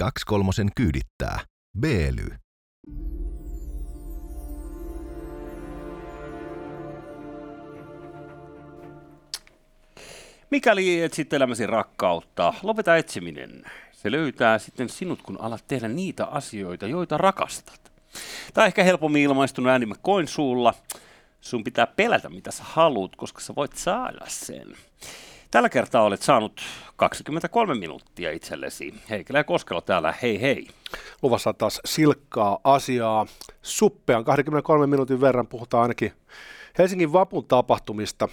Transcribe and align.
Kaksi 0.00 0.26
kolmosen 0.26 0.68
kyydittää. 0.76 1.40
Beely. 1.80 2.26
Mikäli 10.50 11.02
etsit 11.02 11.32
elämäsi 11.32 11.66
rakkautta, 11.66 12.54
lopeta 12.62 12.96
etsiminen. 12.96 13.64
Se 13.92 14.10
löytää 14.10 14.58
sitten 14.58 14.88
sinut, 14.88 15.22
kun 15.22 15.40
alat 15.40 15.64
tehdä 15.68 15.88
niitä 15.88 16.24
asioita, 16.24 16.86
joita 16.86 17.16
rakastat. 17.18 17.92
Tai 18.54 18.66
ehkä 18.66 18.84
helpommin 18.84 19.22
ilmaistuna 19.22 19.70
äänimme 19.70 19.94
koin 20.02 20.28
suulla. 20.28 20.74
Sun 21.40 21.64
pitää 21.64 21.86
pelätä, 21.86 22.28
mitä 22.28 22.50
sä 22.50 22.62
haluat, 22.66 23.16
koska 23.16 23.40
sä 23.40 23.54
voit 23.54 23.76
saada 23.76 24.26
sen. 24.28 24.76
Tällä 25.56 25.68
kertaa 25.68 26.02
olet 26.02 26.22
saanut 26.22 26.60
23 26.96 27.74
minuuttia 27.74 28.30
itsellesi. 28.30 28.94
Heikelä 29.10 29.38
ja 29.38 29.44
Koskelo 29.44 29.80
täällä, 29.80 30.14
hei 30.22 30.40
hei. 30.40 30.68
Luvassa 31.22 31.52
taas 31.52 31.80
silkkaa 31.84 32.58
asiaa. 32.64 33.26
Suppean 33.62 34.24
23 34.24 34.86
minuutin 34.86 35.20
verran 35.20 35.46
puhutaan 35.46 35.82
ainakin 35.82 36.12
Helsingin 36.78 37.12
vapun 37.12 37.44
tapahtumista. 37.44 38.28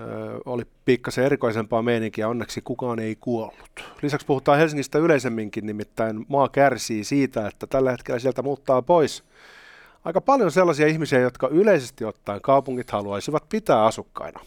Öö, 0.00 0.38
oli 0.44 0.62
pikkasen 0.84 1.24
erikoisempaa 1.24 1.82
meininkiä, 1.82 2.28
onneksi 2.28 2.60
kukaan 2.60 2.98
ei 2.98 3.16
kuollut. 3.20 3.84
Lisäksi 4.02 4.26
puhutaan 4.26 4.58
Helsingistä 4.58 4.98
yleisemminkin, 4.98 5.66
nimittäin 5.66 6.26
maa 6.28 6.48
kärsii 6.48 7.04
siitä, 7.04 7.48
että 7.48 7.66
tällä 7.66 7.90
hetkellä 7.90 8.18
sieltä 8.18 8.42
muuttaa 8.42 8.82
pois 8.82 9.24
aika 10.04 10.20
paljon 10.20 10.50
sellaisia 10.50 10.86
ihmisiä, 10.86 11.20
jotka 11.20 11.48
yleisesti 11.48 12.04
ottaen 12.04 12.40
kaupungit 12.40 12.90
haluaisivat 12.90 13.48
pitää 13.48 13.84
asukkaina. 13.84 14.40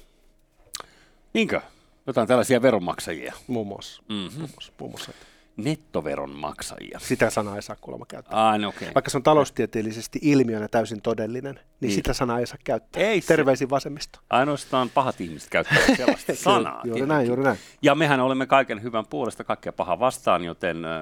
Niinkö? 1.38 1.62
Jotain 2.08 2.28
tällaisia 2.28 2.62
veronmaksajia. 2.62 3.34
Muun 3.48 3.68
muassa. 3.68 4.04
Mm-hmm. 4.10 4.38
Muun 4.40 4.50
muassa, 4.52 4.74
muun 4.80 4.92
muassa. 4.92 5.12
Nettoveronmaksajia. 5.58 7.00
Sitä 7.00 7.30
sanaa 7.30 7.56
ei 7.56 7.62
saa 7.62 7.76
kuulemma 7.82 8.06
käyttää. 8.06 8.50
Ah, 8.50 8.60
no 8.60 8.70
okay. 8.70 8.88
Vaikka 8.96 9.12
se 9.12 9.18
on 9.18 9.24
taloustieteellisesti 9.24 10.20
ilmiönä 10.22 10.68
täysin 10.68 11.02
todellinen, 11.02 11.56
niin, 11.56 11.64
Niin. 11.82 11.92
sitä 11.92 12.14
sanaa 12.14 12.40
ei 12.40 12.48
saa 12.48 12.58
käyttää. 12.64 13.04
Ei 13.04 13.22
se- 13.22 13.28
Terveisin 13.28 13.70
vasemmisto. 13.70 14.20
Ainoastaan 14.30 14.90
pahat 14.90 15.22
ihmiset 15.22 15.50
käyttävät 15.50 15.82
sellaista 15.98 16.36
sanaa. 16.36 16.74
juuri 16.74 16.84
tietenkin. 16.84 17.08
näin, 17.08 17.28
juuri 17.28 17.44
näin. 17.44 17.58
Ja 17.82 17.96
mehän 17.96 18.20
olemme 18.20 18.46
kaiken 18.46 18.84
hyvän 18.84 19.06
puolesta 19.10 19.44
kaikkea 19.44 19.74
pahaa 19.74 20.00
vastaan, 20.00 20.44
joten 20.44 20.86
äh, 20.86 21.02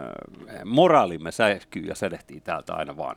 moraalimme 0.65 1.31
sähkyy 1.31 1.83
ja 1.83 1.95
sädehtii 1.95 2.41
täältä 2.41 2.73
aina 2.73 2.97
vaan 2.97 3.15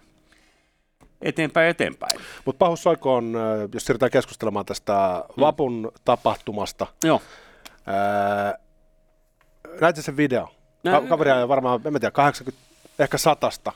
eteenpäin 1.23 1.69
eteenpäin. 1.69 2.21
Mutta 2.45 2.59
pahus 2.59 2.83
soikoon, 2.83 3.37
äh, 3.37 3.69
jos 3.75 3.85
siirrytään 3.85 4.11
keskustelemaan 4.11 4.67
tästä 4.67 5.25
Mm. 5.37 5.41
vapun 5.41 5.93
tapahtumasta. 6.05 6.87
Joo. 7.05 7.21
Ää, 7.87 8.59
näitte 9.81 10.03
sen 10.03 10.17
video. 10.17 10.49
Ka- 10.91 11.01
kaveria 11.09 11.35
on 11.37 11.49
varmaan, 11.49 11.81
en 11.85 11.93
mä 11.93 11.99
tiedä, 12.01 12.11
80, 12.11 12.65
ehkä 12.99 13.19
satasta. 13.19 13.73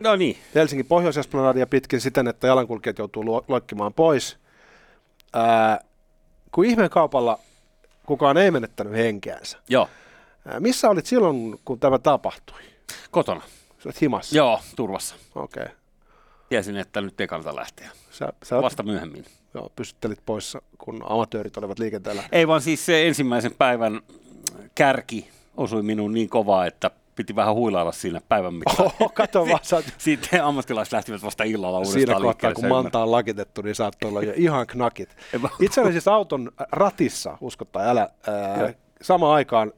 No 0.00 0.16
niin. 0.16 0.38
Helsingin 0.54 0.86
pohjoisesplanadia 0.86 1.66
pitkin 1.66 2.00
siten, 2.00 2.28
että 2.28 2.46
jalankulkijat 2.46 2.98
joutuu 2.98 3.24
luo- 3.24 3.44
loikkimaan 3.48 3.94
pois. 3.94 4.38
Ää, 5.32 5.80
kun 6.52 6.64
ihmeen 6.64 6.90
kaupalla 6.90 7.38
kukaan 8.06 8.36
ei 8.36 8.50
menettänyt 8.50 8.92
henkeänsä. 8.92 9.58
Joo. 9.68 9.88
Ää, 10.48 10.60
missä 10.60 10.90
olit 10.90 11.06
silloin, 11.06 11.60
kun 11.64 11.80
tämä 11.80 11.98
tapahtui? 11.98 12.60
Kotona. 13.10 13.40
Sä 13.78 13.88
olet 13.88 14.00
himassa? 14.00 14.36
Joo, 14.36 14.60
turvassa. 14.76 15.14
Okei. 15.34 15.62
Okay. 15.62 15.74
Tiesin, 16.48 16.76
että 16.76 17.00
nyt 17.00 17.20
ei 17.20 17.26
kannata 17.26 17.56
lähteä. 17.56 17.90
Sä, 18.10 18.32
sä 18.42 18.54
oot, 18.56 18.64
Vasta 18.64 18.82
myöhemmin. 18.82 19.24
joo, 19.54 19.72
pysyttelit 19.76 20.18
poissa, 20.26 20.62
kun 20.78 21.02
amatöörit 21.08 21.56
olivat 21.56 21.78
liikenteellä. 21.78 22.22
Ei 22.32 22.48
vaan 22.48 22.60
siis 22.62 22.86
se 22.86 23.06
ensimmäisen 23.06 23.54
päivän 23.58 24.00
kärki 24.74 25.30
osui 25.56 25.82
minuun 25.82 26.14
niin 26.14 26.28
kovaa, 26.28 26.66
että 26.66 26.90
piti 27.16 27.36
vähän 27.36 27.54
huilailla 27.54 27.92
siinä 27.92 28.20
päivän 28.28 28.54
mittaan. 28.54 28.90
Oho, 29.00 29.08
kato 29.08 29.46
vaan, 29.46 29.60
sä 29.62 29.76
oot 29.76 29.84
Sitten 29.98 30.44
ammattilaiset 30.44 30.92
lähtivät 30.92 31.22
vasta 31.22 31.44
illalla 31.44 31.78
uudestaan 31.78 32.00
siinä 32.00 32.20
kohtaa, 32.20 32.54
kun 32.54 32.68
Manta 32.68 33.02
on 33.02 33.10
lakitettu, 33.10 33.62
niin 33.62 33.74
saattoi 33.74 34.10
olla 34.10 34.22
jo 34.22 34.32
ihan 34.36 34.66
knakit. 34.66 35.16
Itse 35.60 35.80
olin 35.80 35.92
siis 35.92 36.08
auton 36.08 36.52
ratissa, 36.72 37.38
usko 37.40 37.64
tai 37.64 37.88
älä, 37.88 38.08
ää, 38.26 38.74
samaan 39.02 39.34
aikaan. 39.34 39.72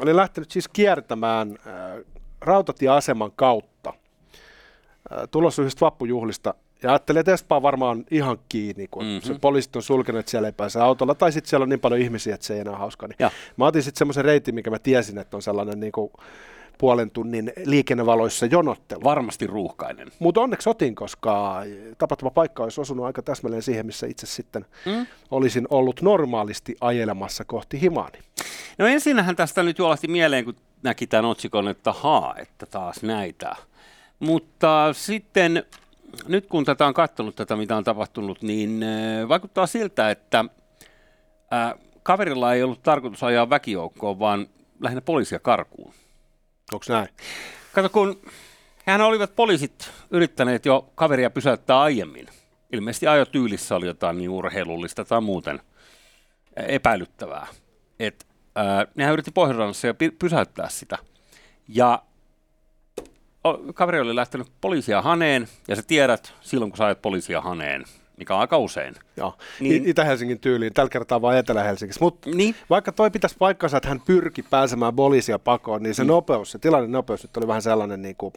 Olin 0.00 0.16
lähtenyt 0.16 0.50
siis 0.50 0.68
kiertämään 0.68 1.58
ää, 1.66 1.98
rautatieaseman 2.40 3.32
kautta 3.36 3.92
tulossa 5.30 5.62
yhdestä 5.62 5.80
vappujuhlista. 5.80 6.54
Ja 6.82 6.90
ajattelin, 6.90 7.20
että 7.20 7.32
Espaa 7.32 7.62
varmaan 7.62 8.04
ihan 8.10 8.38
kiinni, 8.48 8.86
kun 8.90 9.02
Mhm. 9.04 9.12
mm-hmm. 9.12 9.26
se 9.34 9.38
poliisit 9.40 9.76
on 9.76 9.82
sulkenut, 9.82 10.18
että 10.18 10.30
siellä 10.30 10.48
ei 10.48 10.52
pääse 10.52 10.80
autolla. 10.80 11.14
Tai 11.14 11.32
sitten 11.32 11.50
siellä 11.50 11.62
on 11.62 11.68
niin 11.68 11.80
paljon 11.80 12.00
ihmisiä, 12.00 12.34
että 12.34 12.46
se 12.46 12.54
ei 12.54 12.60
enää 12.60 12.76
hauska. 12.76 13.06
Niin 13.08 13.16
Ja. 13.18 13.30
mä 13.56 13.66
otin 13.66 13.82
sitten 13.82 13.98
semmoisen 13.98 14.24
reitin, 14.24 14.54
mikä 14.54 14.70
mä 14.70 14.78
tiesin, 14.78 15.18
että 15.18 15.36
on 15.36 15.42
sellainen 15.42 15.80
niin 15.80 15.92
kuin 15.92 16.12
puolen 16.78 17.10
tunnin 17.10 17.52
liikennevaloissa 17.64 18.46
jonottelu. 18.46 19.04
Varmasti 19.04 19.46
ruuhkainen. 19.46 20.08
Mutta 20.18 20.40
onneksi 20.40 20.68
otin, 20.70 20.94
koska 20.94 21.62
tapahtumapaikka 21.98 22.62
olisi 22.62 22.80
osunut 22.80 23.06
aika 23.06 23.22
täsmälleen 23.22 23.62
siihen, 23.62 23.86
missä 23.86 24.06
itse 24.06 24.26
sitten 24.26 24.66
Mm? 24.86 25.06
olisin 25.30 25.66
ollut 25.70 26.02
normaalisti 26.02 26.76
ajelemassa 26.80 27.44
kohti 27.44 27.80
himaani. 27.80 28.18
No 28.78 28.86
ensinnähän 28.86 29.36
tästä 29.36 29.62
nyt 29.62 29.78
juolahti 29.78 30.08
mieleen, 30.08 30.44
kun 30.44 30.56
näki 30.82 31.06
tämän 31.06 31.24
otsikon, 31.24 31.68
että 31.68 31.92
haa, 31.92 32.34
että 32.38 32.66
taas 32.66 33.02
näitä. 33.02 33.56
Mutta 34.18 34.92
sitten 34.92 35.64
nyt 36.28 36.46
kun 36.46 36.64
tätä 36.64 36.86
on 36.86 36.94
katsonut, 36.94 37.36
tätä 37.36 37.56
mitä 37.56 37.76
on 37.76 37.84
tapahtunut, 37.84 38.42
niin 38.42 38.82
äh, 38.82 39.28
vaikuttaa 39.28 39.66
siltä, 39.66 40.10
että 40.10 40.44
äh, 41.52 41.74
kaverilla 42.02 42.54
ei 42.54 42.62
ollut 42.62 42.82
tarkoitus 42.82 43.22
ajaa 43.22 43.50
väkijoukkoon, 43.50 44.18
vaan 44.18 44.46
lähinnä 44.80 45.00
poliisia 45.00 45.38
karkuun. 45.38 45.94
Onko 46.72 46.84
näin? 46.88 47.08
Kato, 47.72 47.88
kun 47.88 48.22
hän 48.86 49.00
olivat 49.00 49.36
poliisit 49.36 49.90
yrittäneet 50.10 50.66
jo 50.66 50.92
kaveria 50.94 51.30
pysäyttää 51.30 51.80
aiemmin. 51.80 52.26
Ilmeisesti 52.72 53.06
ajotyylissä 53.06 53.76
oli 53.76 53.86
jotain 53.86 54.18
niin 54.18 54.30
urheilullista 54.30 55.04
tai 55.04 55.20
muuten 55.20 55.60
ää, 56.56 56.66
epäilyttävää. 56.66 57.46
Et, 58.00 58.26
ää, 58.54 58.86
nehän 58.94 59.12
yritti 59.12 59.32
jo 59.86 59.94
pi- 59.94 60.10
pysäyttää 60.10 60.68
sitä. 60.68 60.98
Ja 61.68 62.02
kaveri 63.74 64.00
oli 64.00 64.16
lähtenyt 64.16 64.46
poliisia 64.60 65.02
haneen, 65.02 65.48
ja 65.68 65.76
sä 65.76 65.82
tiedät 65.86 66.34
silloin, 66.40 66.70
kun 66.70 66.76
sä 66.78 66.84
ajat 66.86 67.02
poliisia 67.02 67.40
haneen, 67.40 67.84
mikä 68.16 68.34
on 68.34 68.40
aika 68.40 68.58
usein. 68.58 68.94
Joo. 69.16 69.34
Niin. 69.60 69.70
Niin. 69.70 69.90
Itä-Helsingin 69.90 70.40
tyyliin, 70.40 70.72
tällä 70.72 70.90
kertaa 70.90 71.22
vaan 71.22 71.36
Etelä-Helsingissä. 71.36 72.04
Mutta 72.04 72.30
Niin. 72.30 72.54
vaikka 72.70 72.92
toi 72.92 73.10
pitäisi 73.10 73.36
paikkansa, 73.38 73.76
että 73.76 73.88
hän 73.88 74.00
pyrki 74.00 74.42
pääsemään 74.42 74.96
poliisia 74.96 75.38
pakoon, 75.38 75.82
niin 75.82 75.94
se 75.94 76.02
mm. 76.04 76.08
nopeus, 76.08 76.50
se 76.50 76.58
tilanne 76.58 76.88
nopeus 76.88 77.22
nyt 77.22 77.36
oli 77.36 77.46
vähän 77.46 77.62
sellainen 77.62 78.02
niin 78.02 78.16
kuin 78.16 78.32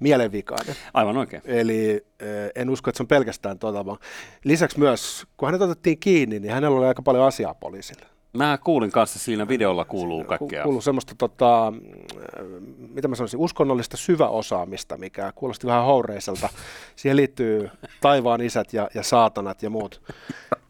mielenvikainen. 0.00 0.76
Aivan 0.94 1.16
oikein. 1.16 1.42
Eli 1.44 1.90
eh, 2.20 2.50
en 2.54 2.70
usko, 2.70 2.90
että 2.90 2.96
se 2.96 3.02
on 3.02 3.08
pelkästään 3.08 3.58
tuota, 3.58 3.86
vaan 3.86 3.98
lisäksi 4.44 4.78
myös, 4.78 5.26
kun 5.36 5.48
hänet 5.48 5.62
otettiin 5.62 5.98
kiinni, 5.98 6.40
niin 6.40 6.54
hänellä 6.54 6.78
oli 6.78 6.86
aika 6.86 7.02
paljon 7.02 7.26
asiaa 7.26 7.54
poliisille. 7.54 8.06
Mä 8.32 8.58
kuulin 8.64 8.90
kanssa 8.90 9.18
siinä 9.18 9.48
videolla 9.48 9.84
kuuluu 9.84 10.24
kaikkea. 10.24 10.62
Kuuluu 10.62 10.80
semmoista, 10.80 11.14
tota, 11.18 11.72
mm, 11.76 12.58
mitä 12.88 13.08
mä 13.08 13.14
sanoisin, 13.14 13.40
uskonnollista 13.40 13.96
syväosaamista, 13.96 14.96
mikä 14.96 15.32
kuulosti 15.34 15.66
vähän 15.66 15.84
houreiselta. 15.84 16.48
Siihen 16.96 17.16
liittyy 17.16 17.70
taivaan 18.00 18.40
isät 18.40 18.72
ja, 18.72 18.88
ja 18.94 19.02
saatanat 19.02 19.62
ja 19.62 19.70
muut. 19.70 20.02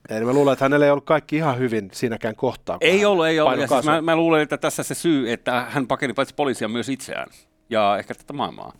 Eli 0.08 0.24
mä 0.24 0.32
luulen, 0.32 0.52
että 0.52 0.64
hänellä 0.64 0.86
ei 0.86 0.92
ollut 0.92 1.04
kaikki 1.04 1.36
ihan 1.36 1.58
hyvin 1.58 1.90
siinäkään 1.92 2.36
kohtaa. 2.36 2.78
Ei 2.80 3.04
ollut, 3.04 3.26
ei 3.26 3.40
ollut. 3.40 3.60
Ja 3.60 3.66
siis 3.66 3.84
mä, 3.84 4.02
mä 4.02 4.16
luulen, 4.16 4.42
että 4.42 4.58
tässä 4.58 4.82
se 4.82 4.94
syy, 4.94 5.32
että 5.32 5.66
hän 5.68 5.86
pakeni 5.86 6.12
paitsi 6.12 6.34
poliisia 6.34 6.68
myös 6.68 6.88
itseään 6.88 7.28
ja 7.70 7.96
ehkä 7.98 8.14
tätä 8.14 8.32
maailmaa. 8.32 8.72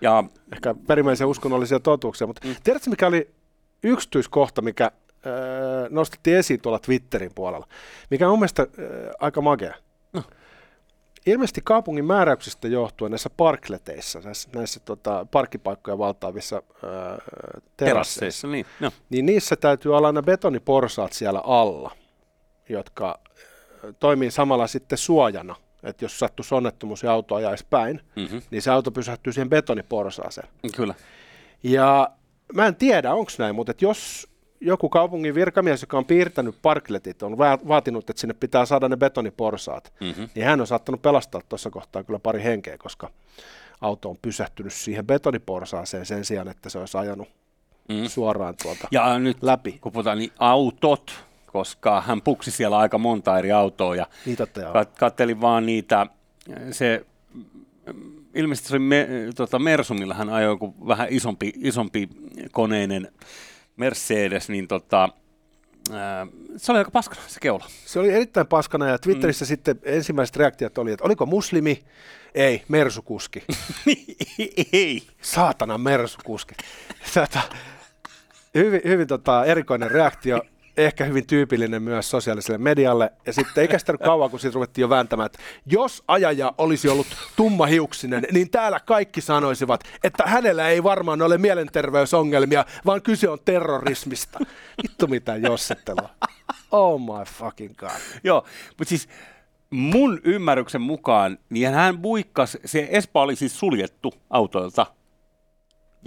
Ja 0.00 0.24
Ehkä 0.52 0.74
perimmäisiä 0.86 1.26
uskonnollisia 1.26 1.80
totuuksia, 1.80 2.26
mutta 2.26 2.48
mm. 2.48 2.54
tiedätkö 2.64 2.90
mikä 2.90 3.06
oli 3.06 3.30
yksityiskohta, 3.82 4.62
mikä 4.62 4.90
nostettiin 5.90 6.36
esiin 6.36 6.60
tuolla 6.60 6.78
Twitterin 6.78 7.34
puolella, 7.34 7.66
mikä 8.10 8.26
on 8.26 8.32
mun 8.32 8.38
mielestä 8.38 8.66
öö, 8.78 9.12
aika 9.20 9.40
magea. 9.40 9.74
No. 10.12 10.22
Ilmeisesti 11.26 11.60
kaupungin 11.64 12.04
määräyksistä 12.04 12.68
johtuen 12.68 13.10
näissä 13.10 13.30
parkleteissa, 13.36 14.20
näissä, 14.20 14.48
näissä 14.54 14.80
tota, 14.80 15.26
parkkipaikkoja 15.30 15.98
valtaavissa 15.98 16.62
öö, 16.84 16.90
terasseissa, 17.76 18.48
niin. 18.48 18.66
No. 18.80 18.90
niin 19.10 19.26
niissä 19.26 19.56
täytyy 19.56 19.96
olla 19.96 20.12
ne 20.12 20.22
betoniporsaat 20.22 21.12
siellä 21.12 21.40
alla, 21.44 21.90
jotka 22.68 23.20
toimii 24.00 24.30
samalla 24.30 24.66
sitten 24.66 24.98
suojana, 24.98 25.56
että 25.82 26.04
jos 26.04 26.18
sattuisi 26.18 26.54
onnettomuus 26.54 27.02
ja 27.02 27.12
auto 27.12 27.34
ajaisi 27.34 27.66
päin, 27.70 28.00
Mm-hmm. 28.16 28.42
niin 28.50 28.62
se 28.62 28.70
auto 28.70 28.90
pysähtyy 28.90 29.32
siihen 29.32 29.50
betoniporsaaseen. 29.50 30.48
Kyllä. 30.76 30.94
Ja 31.62 32.10
mä 32.54 32.66
en 32.66 32.76
tiedä, 32.76 33.14
onko 33.14 33.32
näin, 33.38 33.54
mutta 33.54 33.72
jos 33.80 34.29
joku 34.60 34.88
kaupungin 34.88 35.34
virkamies, 35.34 35.80
joka 35.82 35.98
on 35.98 36.04
piirtänyt 36.04 36.54
parkletit, 36.62 37.22
on 37.22 37.38
va- 37.38 37.58
vaatinut, 37.68 38.10
että 38.10 38.20
sinne 38.20 38.34
pitää 38.40 38.64
saada 38.66 38.88
ne 38.88 38.96
betoniporsaat, 38.96 39.92
Mm-hmm. 40.00 40.28
niin 40.34 40.46
hän 40.46 40.60
on 40.60 40.66
saattanut 40.66 41.02
pelastaa 41.02 41.40
tuossa 41.48 41.70
kohtaa 41.70 42.04
kyllä 42.04 42.18
pari 42.18 42.42
henkeä, 42.42 42.78
koska 42.78 43.10
auto 43.80 44.10
on 44.10 44.16
pysähtynyt 44.22 44.72
siihen 44.72 45.06
betoniporsaaseen 45.06 46.06
sen 46.06 46.24
sijaan, 46.24 46.48
että 46.48 46.68
se 46.68 46.78
olisi 46.78 46.98
ajanut 46.98 47.28
Mm. 47.88 48.06
suoraan 48.08 48.54
tuolta 48.62 48.88
Ja 48.90 49.18
nyt 49.18 49.42
läpi. 49.42 49.78
kun 49.80 49.92
puhutaan 49.92 50.18
niin 50.18 50.30
autot, 50.38 51.24
koska 51.46 52.00
hän 52.00 52.22
puksi 52.22 52.50
siellä 52.50 52.78
aika 52.78 52.98
monta 52.98 53.38
eri 53.38 53.52
autoa 53.52 53.96
ja 53.96 54.06
joo. 54.62 54.72
kat- 54.72 54.98
kattelin 54.98 55.40
vaan 55.40 55.66
niitä, 55.66 56.06
se 56.70 57.06
ilmeisesti 58.34 58.68
se 58.68 58.74
oli 58.74 58.78
me, 58.84 59.08
tota 59.36 59.58
Mersu, 59.58 59.94
millä 59.94 60.14
hän 60.14 60.28
ajoi 60.30 60.52
joku 60.52 60.74
vähän 60.88 61.06
isompi, 61.10 61.52
isompi 61.56 62.08
koneinen 62.52 63.08
Mercedes, 63.80 64.48
niin 64.48 64.68
tota, 64.68 65.08
ää, 65.92 66.26
se 66.56 66.72
oli 66.72 66.78
aika 66.78 66.90
paskana 66.90 67.20
se 67.26 67.40
keula. 67.40 67.66
Se 67.86 67.98
oli 67.98 68.12
erittäin 68.12 68.46
paskana 68.46 68.88
ja 68.88 68.98
Twitterissä 68.98 69.44
mm. 69.44 69.46
sitten 69.46 69.80
ensimmäiset 69.82 70.36
reaktiot 70.36 70.78
oli, 70.78 70.92
että 70.92 71.04
oliko 71.04 71.26
muslimi? 71.26 71.84
Ei, 72.34 72.62
mersukuski. 72.68 73.42
Ei. 74.72 75.02
Saatana 75.22 75.78
mersukuski. 75.78 76.54
Tätä, 77.14 77.40
hyvin 78.54 78.80
hyvin 78.84 79.06
tota, 79.06 79.44
erikoinen 79.44 79.90
reaktio 79.90 80.42
ehkä 80.76 81.04
hyvin 81.04 81.26
tyypillinen 81.26 81.82
myös 81.82 82.10
sosiaaliselle 82.10 82.58
medialle. 82.58 83.12
Ja 83.26 83.32
sitten 83.32 83.62
ei 83.62 83.68
kestänyt 83.68 84.00
kauan, 84.00 84.30
kun 84.30 84.40
siitä 84.40 84.54
ruvettiin 84.54 84.82
jo 84.82 84.88
vääntämään, 84.88 85.26
että 85.26 85.38
jos 85.66 86.04
ajaja 86.08 86.52
olisi 86.58 86.88
ollut 86.88 87.06
tummahiuksinen, 87.36 88.26
niin 88.32 88.50
täällä 88.50 88.80
kaikki 88.80 89.20
sanoisivat, 89.20 89.84
että 90.04 90.24
hänellä 90.26 90.68
ei 90.68 90.82
varmaan 90.82 91.22
ole 91.22 91.38
mielenterveysongelmia, 91.38 92.64
vaan 92.86 93.02
kyse 93.02 93.28
on 93.28 93.38
terrorismista. 93.44 94.38
Vittu 94.82 95.06
mitä 95.06 95.36
jossettelua. 95.36 96.10
Oh 96.70 97.00
my 97.00 97.24
fucking 97.24 97.76
god. 97.76 97.90
Joo, 98.24 98.44
mutta 98.68 98.88
siis 98.88 99.08
mun 99.70 100.20
ymmärryksen 100.24 100.80
mukaan, 100.80 101.38
niin 101.50 101.74
hän 101.74 101.98
buikkas, 101.98 102.58
se 102.64 102.88
Espa 102.90 103.22
oli 103.22 103.36
siis 103.36 103.58
suljettu 103.58 104.14
autoilta, 104.30 104.86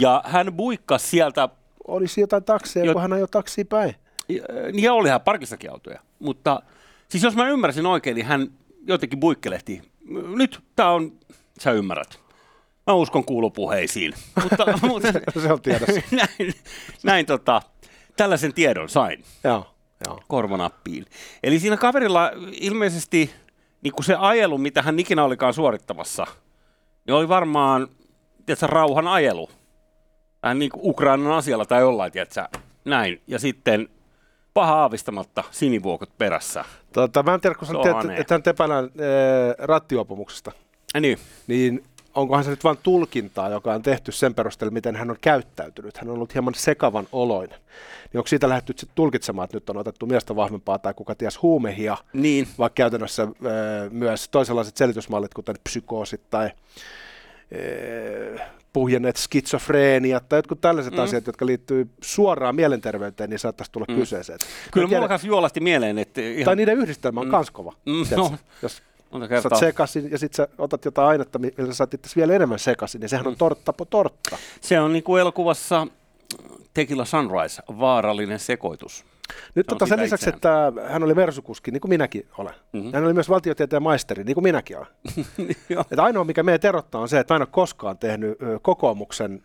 ja 0.02 0.24
hän 0.26 0.54
buikkas 0.54 1.12
sieltä 1.12 1.50
Olisi 1.88 2.22
jotain 2.22 2.44
takseja, 2.44 2.86
Jo- 2.86 2.94
kun 2.94 3.02
hän 3.02 3.14
ajoi 3.14 3.28
taksiin 3.28 3.68
päin. 3.68 3.96
Niin 4.72 4.92
olihan 4.92 5.22
parkissakin 5.22 5.72
autoja, 5.72 6.00
mutta 6.20 6.62
siis 7.10 7.24
jos 7.24 7.36
mä 7.36 7.50
ymmärsin 7.50 7.86
oikein, 7.86 8.16
niin 8.16 8.26
hän 8.26 8.48
jotenkin 8.88 9.20
buikkelehti. 9.20 9.82
Nyt 10.36 10.60
tää 10.76 10.90
on, 10.92 11.12
sä 11.60 11.72
ymmärrät. 11.72 12.20
Mä 12.88 12.94
uskon 12.94 13.26
kuulupuheisiin. 13.26 14.14
mutta, 14.44 14.66
mutta 14.88 15.12
Se 15.42 15.54
on 15.54 15.62
tiedossa. 15.62 16.02
näin, 16.12 16.54
näin 17.04 17.26
tota, 17.26 17.62
tällaisen 18.18 18.54
tiedon 18.54 18.90
sain 18.90 19.24
Joo, 19.44 19.66
joo. 20.08 20.22
korvanappiin. 20.28 21.06
Eli 21.44 21.60
siinä 21.60 21.78
kaverilla 21.78 22.32
ilmeisesti 22.52 23.32
niin 23.82 23.94
kuin 23.94 24.06
se 24.06 24.16
ajelu, 24.16 24.58
mitä 24.58 24.82
hän 24.82 25.00
ikinä 25.00 25.24
olikaan 25.24 25.54
suorittamassa, 25.54 26.28
niin 27.08 27.16
oli 27.16 27.28
varmaan 27.28 27.88
tiedätkö, 28.46 28.68
rauhan 28.68 29.08
ajelu. 29.08 29.50
Vähän 30.44 30.60
niin 30.60 30.72
kuin 30.72 30.82
Ukrainan 30.90 31.32
asialla 31.32 31.66
tai 31.66 31.82
jollain, 31.82 32.12
tiedätkö, 32.12 32.44
näin. 32.86 33.22
Ja 33.28 33.40
sitten 33.40 33.90
paha 34.54 34.74
aavistamatta 34.76 35.44
sinivuokot 35.52 36.10
perässä. 36.18 36.66
Tota, 36.94 37.24
mä 37.24 37.34
en 37.34 37.42
tiedä, 37.42 37.56
kun 37.56 37.68
sä 37.68 37.74
hane. 37.94 38.18
että 38.18 38.34
hän 38.34 38.42
epäillään 38.46 38.86
ee, 38.86 39.56
rattijuopumuksesta, 39.58 40.52
Ja 40.94 41.00
niin. 41.00 41.18
niin 41.48 41.84
onkohan 42.16 42.44
se 42.44 42.50
nyt 42.50 42.64
vain 42.64 42.78
tulkintaa, 42.84 43.50
joka 43.50 43.74
on 43.74 43.82
tehty 43.82 44.12
sen 44.12 44.34
perusteella, 44.36 44.72
miten 44.74 44.96
hän 44.96 45.10
on 45.10 45.18
käyttäytynyt. 45.22 45.98
Hän 45.98 46.10
on 46.10 46.16
ollut 46.16 46.34
hieman 46.34 46.54
sekavan 46.56 47.08
oloinen. 47.12 47.60
Niin 48.14 48.20
onko 48.20 48.28
siitä 48.28 48.50
lähdetty 48.50 48.74
sit 48.78 48.90
tulkitsemaan, 48.96 49.44
että 49.46 49.58
nyt 49.58 49.70
on 49.70 49.78
otettu 49.78 50.06
miestä 50.06 50.36
vahvempaa 50.36 50.80
tai 50.80 50.94
kuka 50.94 51.16
ties 51.16 51.42
huumehia, 51.42 51.98
Niin. 52.14 52.48
vaikka 52.58 52.76
käytännössä 52.76 53.24
ee, 53.24 53.90
myös 53.90 54.30
toisenlaiset 54.30 54.78
selitysmallit, 54.78 55.34
kuten 55.34 55.56
psykoosit 55.64 56.22
tai 56.30 56.50
puhjenneet 58.74 59.16
skitsofreeniat 59.18 60.30
tai 60.30 60.38
jotkut 60.38 60.62
tällaiset 60.62 60.94
mm. 60.94 61.00
asiat, 61.00 61.28
jotka 61.28 61.46
liittyy 61.46 61.90
suoraan 62.02 62.56
mielenterveyteen, 62.56 63.30
niin 63.30 63.40
saattaisi 63.40 63.72
tulla 63.72 63.86
mm. 63.90 63.96
kyseeseen. 63.96 64.40
Kyllä 64.72 64.88
mulla 64.88 65.08
kanssa 65.08 65.28
juolasti 65.28 65.60
mieleen, 65.60 65.98
että 65.98 66.22
ihan 66.22 66.46
tai 66.46 66.56
niiden 66.56 66.78
yhdistelmä 66.78 67.20
on 67.20 67.28
Mm. 67.28 67.32
kans 67.32 67.52
kova. 67.52 67.74
Mm, 67.86 67.94
tiedätkö? 67.94 68.16
no. 68.16 68.38
Jos 68.62 68.82
monta 69.12 69.26
sä 69.28 69.30
kertaa. 69.30 69.60
sekasin 69.60 70.12
ja 70.12 70.18
sitten 70.18 70.36
sä 70.38 70.48
otat 70.58 70.86
jotain 70.86 71.08
ainetta, 71.08 71.40
mi- 71.40 71.54
millä 71.58 71.74
sä 71.74 71.78
saat 71.78 71.94
itse 71.94 72.10
vielä 72.16 72.34
enemmän 72.34 72.60
sekasin, 72.60 73.02
niin 73.02 73.10
sehän 73.10 73.28
on 73.28 73.36
tortta 73.38 73.74
po 73.74 73.86
tortta. 73.86 74.38
Se 74.62 74.80
on 74.80 74.94
niin 74.94 75.04
kuin 75.04 75.22
elokuvassa 75.22 75.88
Tequila 76.74 77.06
Sunrise, 77.06 77.62
vaarallinen 77.80 78.40
sekoitus. 78.40 79.06
Nyt 79.56 79.68
tota 79.68 79.86
sen 79.86 80.00
lisäksi, 80.00 80.30
itseään. 80.30 80.68
että 80.78 80.90
hän 80.94 81.04
oli 81.04 81.16
versukuski, 81.16 81.72
niin 81.72 81.82
kuin 81.82 81.90
minäkin 81.90 82.28
olen. 82.38 82.54
Mhm. 82.54 82.78
Mm-hmm. 82.78 82.94
Hän 82.94 83.06
oli 83.06 83.14
myös 83.14 83.30
valtiotieteen 83.30 83.84
maisteri, 83.84 84.24
niin 84.24 84.34
kuin 84.34 84.44
minäkin 84.44 84.78
olen. 84.78 84.88
Joo. 85.70 85.84
Et 85.92 86.00
ainoa, 86.00 86.24
mikä 86.24 86.44
meitä 86.44 86.68
erottaa, 86.68 87.02
on 87.02 87.10
se, 87.10 87.20
että 87.20 87.34
mä 87.34 87.36
en 87.36 87.42
ole 87.42 87.48
koskaan 87.52 87.98
tehnyt 87.98 88.38
kokoomuksen 88.62 89.44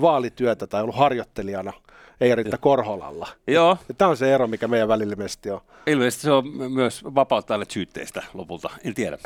vaalityötä 0.00 0.66
tai 0.66 0.82
ollut 0.82 0.96
harjoittelijana 0.96 1.72
Eija-Riitta 2.20 2.58
Korholalla. 2.58 3.28
Joo, 3.46 3.76
Tämä 3.98 4.08
on 4.10 4.16
se 4.16 4.34
ero, 4.34 4.46
mikä 4.46 4.68
meidän 4.68 4.88
välillä 4.88 5.12
ilmeisesti 5.12 5.50
on. 5.50 5.60
ilmeisesti 5.86 6.22
se 6.22 6.30
on 6.32 6.48
myös 6.72 7.04
vapauttajalle 7.04 7.64
syytteistä 7.68 8.22
lopulta, 8.34 8.70
en 8.84 8.94
tiedä. 8.94 9.18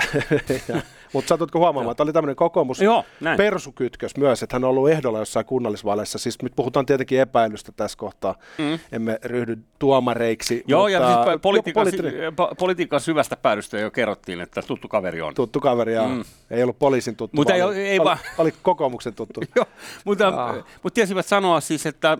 Mutta 1.12 1.28
satutko 1.28 1.58
huomaamaan, 1.58 1.90
että 1.90 2.02
oli 2.02 2.12
tämmöinen 2.12 2.36
kokoomus 2.36 2.80
Joo, 2.80 3.04
näin. 3.20 3.36
persukytkös 3.36 4.16
myös, 4.16 4.42
että 4.42 4.54
hän 4.56 4.64
on 4.64 4.70
ollut 4.70 4.90
ehdolla 4.90 5.18
jossain 5.18 5.46
kunnallisvaaleissa. 5.46 6.18
Siis 6.18 6.42
nyt 6.42 6.52
puhutaan 6.56 6.86
tietenkin 6.86 7.20
epäilystä 7.20 7.72
tässä 7.76 7.98
kohtaa. 7.98 8.34
Mm. 8.58 8.78
Emme 8.92 9.18
ryhdy 9.24 9.58
tuomareiksi. 9.78 10.64
Joo, 10.66 10.80
mutta 10.82 10.90
ja 10.90 11.24
siis 11.24 11.40
politiikan, 11.42 11.80
poliittinen 11.84 12.32
po- 12.32 12.54
politiikan 12.58 13.00
syvästä 13.00 13.36
päädystä 13.36 13.78
jo 13.78 13.90
kerrottiin, 13.90 14.40
että 14.40 14.62
tuttu 14.62 14.88
kaveri 14.88 15.22
on. 15.22 15.34
tuttu 15.34 15.60
kaveri, 15.60 15.94
ja 15.94 16.08
Mm. 16.08 16.24
ei 16.50 16.62
ollut 16.62 16.78
poliisin 16.78 17.16
tuttu, 17.16 17.36
Mutta 17.36 17.54
ei- 17.54 17.62
oli, 17.62 17.76
ei 17.78 17.98
oli, 17.98 18.04
vaan- 18.06 18.18
oli 18.38 18.54
kokoomuksen 18.62 19.14
tuttu. 19.14 19.40
Joo, 19.56 19.66
mutta, 20.04 20.28
Ah. 20.28 20.54
mutta 20.82 20.94
tiesivät 20.94 21.26
sanoa 21.26 21.60
siis, 21.60 21.86
että 21.86 22.18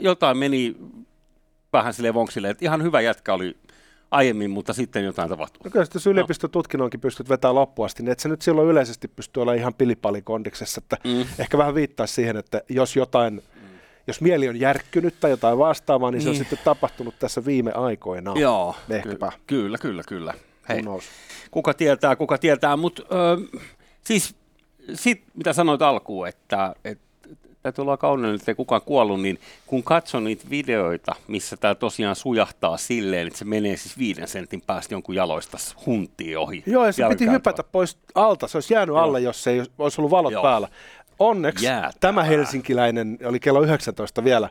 jotain 0.00 0.36
meni 0.38 0.76
vähän 1.72 1.94
sille 1.94 2.14
vonksille, 2.14 2.50
että 2.50 2.64
ihan 2.64 2.82
hyvä 2.82 3.00
jätkä 3.00 3.34
oli 3.34 3.56
aiemmin, 4.10 4.50
mutta 4.50 4.72
sitten 4.72 5.04
jotain 5.04 5.28
tapahtui. 5.28 5.60
No 5.64 5.70
kyllä 5.70 5.86
jos 5.94 6.06
yliopistotutkinnonkin 6.06 7.00
pystyt 7.00 7.28
vetämään 7.28 7.54
loppuun 7.54 7.86
asti, 7.86 8.02
niin 8.02 8.12
et 8.12 8.20
sä 8.20 8.28
nyt 8.28 8.42
silloin 8.42 8.68
yleisesti 8.68 9.08
pysty 9.08 9.40
olemaan 9.40 9.58
ihan 9.58 9.74
pilipalikondiksessa, 9.74 10.80
että 10.84 10.96
Mm. 11.04 11.26
ehkä 11.38 11.58
vähän 11.58 11.74
viittaa 11.74 12.06
siihen, 12.06 12.36
että 12.36 12.62
jos 12.68 12.96
jotain, 12.96 13.42
jos 14.06 14.20
mieli 14.20 14.48
on 14.48 14.60
järkkynyt 14.60 15.14
tai 15.20 15.30
jotain 15.30 15.58
vastaavaa, 15.58 16.10
niin, 16.10 16.22
se 16.22 16.28
on 16.28 16.32
Niin. 16.32 16.38
sitten 16.44 16.58
tapahtunut 16.64 17.14
tässä 17.18 17.44
viime 17.44 17.72
aikoina. 17.72 18.32
Joo, 18.36 18.74
ehkäpä. 18.90 19.32
ky- 19.32 19.42
kyllä, 19.46 19.78
kyllä, 19.78 20.02
kyllä. 20.08 20.34
Hei, 20.68 20.82
kuka 21.50 21.74
tietää, 21.74 22.16
kuka 22.16 22.38
tietää, 22.38 22.76
mutta 22.76 23.02
siis 24.04 24.34
sit, 24.94 25.22
mitä 25.34 25.52
sanoit 25.52 25.82
alkuun, 25.82 26.28
että, 26.28 26.74
että 26.84 27.04
täytyy 27.62 27.82
olla 27.82 27.96
kauneen, 27.96 28.34
että 28.34 28.50
ei 28.50 28.54
kukaan 28.54 28.82
kuollut, 28.82 29.22
niin 29.22 29.40
kun 29.66 29.82
katson 29.82 30.24
niitä 30.24 30.44
videoita, 30.50 31.14
missä 31.28 31.56
tämä 31.56 31.74
tosiaan 31.74 32.16
sujahtaa 32.16 32.76
silleen, 32.76 33.26
että 33.26 33.38
se 33.38 33.44
menee 33.44 33.76
siis 33.76 33.98
viiden 33.98 34.28
sentin 34.28 34.60
päästä 34.60 34.94
jonkun 34.94 35.14
jaloista 35.14 35.58
huntiin 35.86 36.38
ohi. 36.38 36.62
Joo, 36.66 36.86
ja 36.86 36.92
se 36.92 37.08
piti 37.08 37.30
hypätä 37.30 37.64
pois 37.64 37.98
alta. 38.14 38.48
Se 38.48 38.56
olisi 38.56 38.74
jäänyt 38.74 38.94
Joo. 38.94 39.02
alle, 39.02 39.20
jos 39.20 39.46
ei 39.46 39.62
olisi 39.78 40.00
ollut 40.00 40.10
valot 40.10 40.32
Joo. 40.32 40.42
päällä. 40.42 40.68
Onneksi 41.18 41.64
Jäätävää. 41.64 41.92
tämä 42.00 42.24
helsinkiläinen 42.24 43.18
oli 43.24 43.40
kello 43.40 43.62
19 43.62 44.24
vielä 44.24 44.48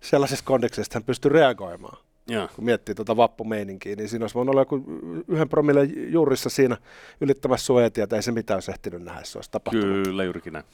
sellaisessa 0.00 0.44
kondeksessa, 0.44 0.88
että 0.88 0.96
hän 0.96 1.04
pystyi 1.04 1.28
reagoimaan. 1.28 1.98
Joo. 2.28 2.48
Kun 2.56 2.64
miettii 2.64 2.94
tuota 2.94 3.16
vappumeininkiä, 3.16 3.96
niin 3.96 4.08
siinä 4.08 4.24
olisi 4.24 4.34
voinut 4.34 4.52
olla 4.52 4.60
joku 4.60 4.84
yhden 5.28 5.48
promille 5.48 5.84
juurissa 5.84 6.50
siinä 6.50 6.76
ylittämässä 7.20 7.66
suojatietä. 7.66 8.16
Ei 8.16 8.22
se 8.22 8.32
mitään 8.32 8.56
olisi 8.56 8.70
ehtinyt 8.70 9.02
nähdä, 9.02 9.24
se 9.24 9.38
olisi 9.38 9.50
tapahtunut. 9.50 10.04
Kyllä, 10.04 10.24
juurikin 10.24 10.52
näin. 10.52 10.64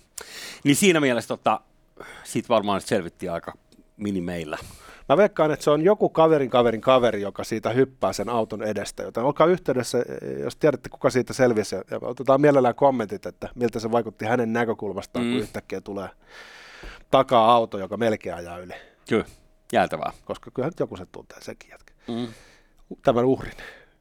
Niin 0.64 0.76
siinä 0.76 1.00
mielessä 1.00 1.28
tota, 1.28 1.60
siitä 2.24 2.48
varmaan 2.48 2.76
nyt 2.76 2.86
selvittiin 2.86 3.32
aika 3.32 3.52
minimeillä. 3.96 4.58
Mä 5.08 5.16
veikkaan, 5.16 5.50
että 5.50 5.64
se 5.64 5.70
on 5.70 5.82
joku 5.82 6.08
kaverin 6.08 6.50
kaverin 6.50 6.80
kaveri, 6.80 7.22
joka 7.22 7.44
siitä 7.44 7.70
hyppää 7.70 8.12
sen 8.12 8.28
auton 8.28 8.62
edestä. 8.62 9.02
Joten 9.02 9.24
olkaa 9.24 9.46
yhteydessä, 9.46 10.04
jos 10.42 10.56
tiedätte, 10.56 10.88
kuka 10.88 11.10
siitä 11.10 11.32
selvisi. 11.32 11.74
Ja 11.74 11.98
otetaan 12.00 12.40
mielellään 12.40 12.74
kommentit, 12.74 13.26
että 13.26 13.48
miltä 13.54 13.80
se 13.80 13.90
vaikutti 13.90 14.24
hänen 14.24 14.52
näkökulmastaan, 14.52 15.24
mm. 15.24 15.32
kun 15.32 15.40
yhtäkkiä 15.40 15.80
tulee 15.80 16.08
takaa 17.10 17.52
auto, 17.52 17.78
joka 17.78 17.96
melkein 17.96 18.36
ajaa 18.36 18.58
yli. 18.58 18.74
Kyllä, 19.08 19.24
jäätävää. 19.72 20.12
Koska 20.24 20.50
kyllähän 20.50 20.70
nyt 20.70 20.80
joku 20.80 20.96
sen 20.96 21.06
tuntee 21.12 21.40
sekin 21.40 21.70
jätkä. 21.70 21.92
Mm. 22.08 22.28
Tämän 23.02 23.24
uhrin, 23.24 23.52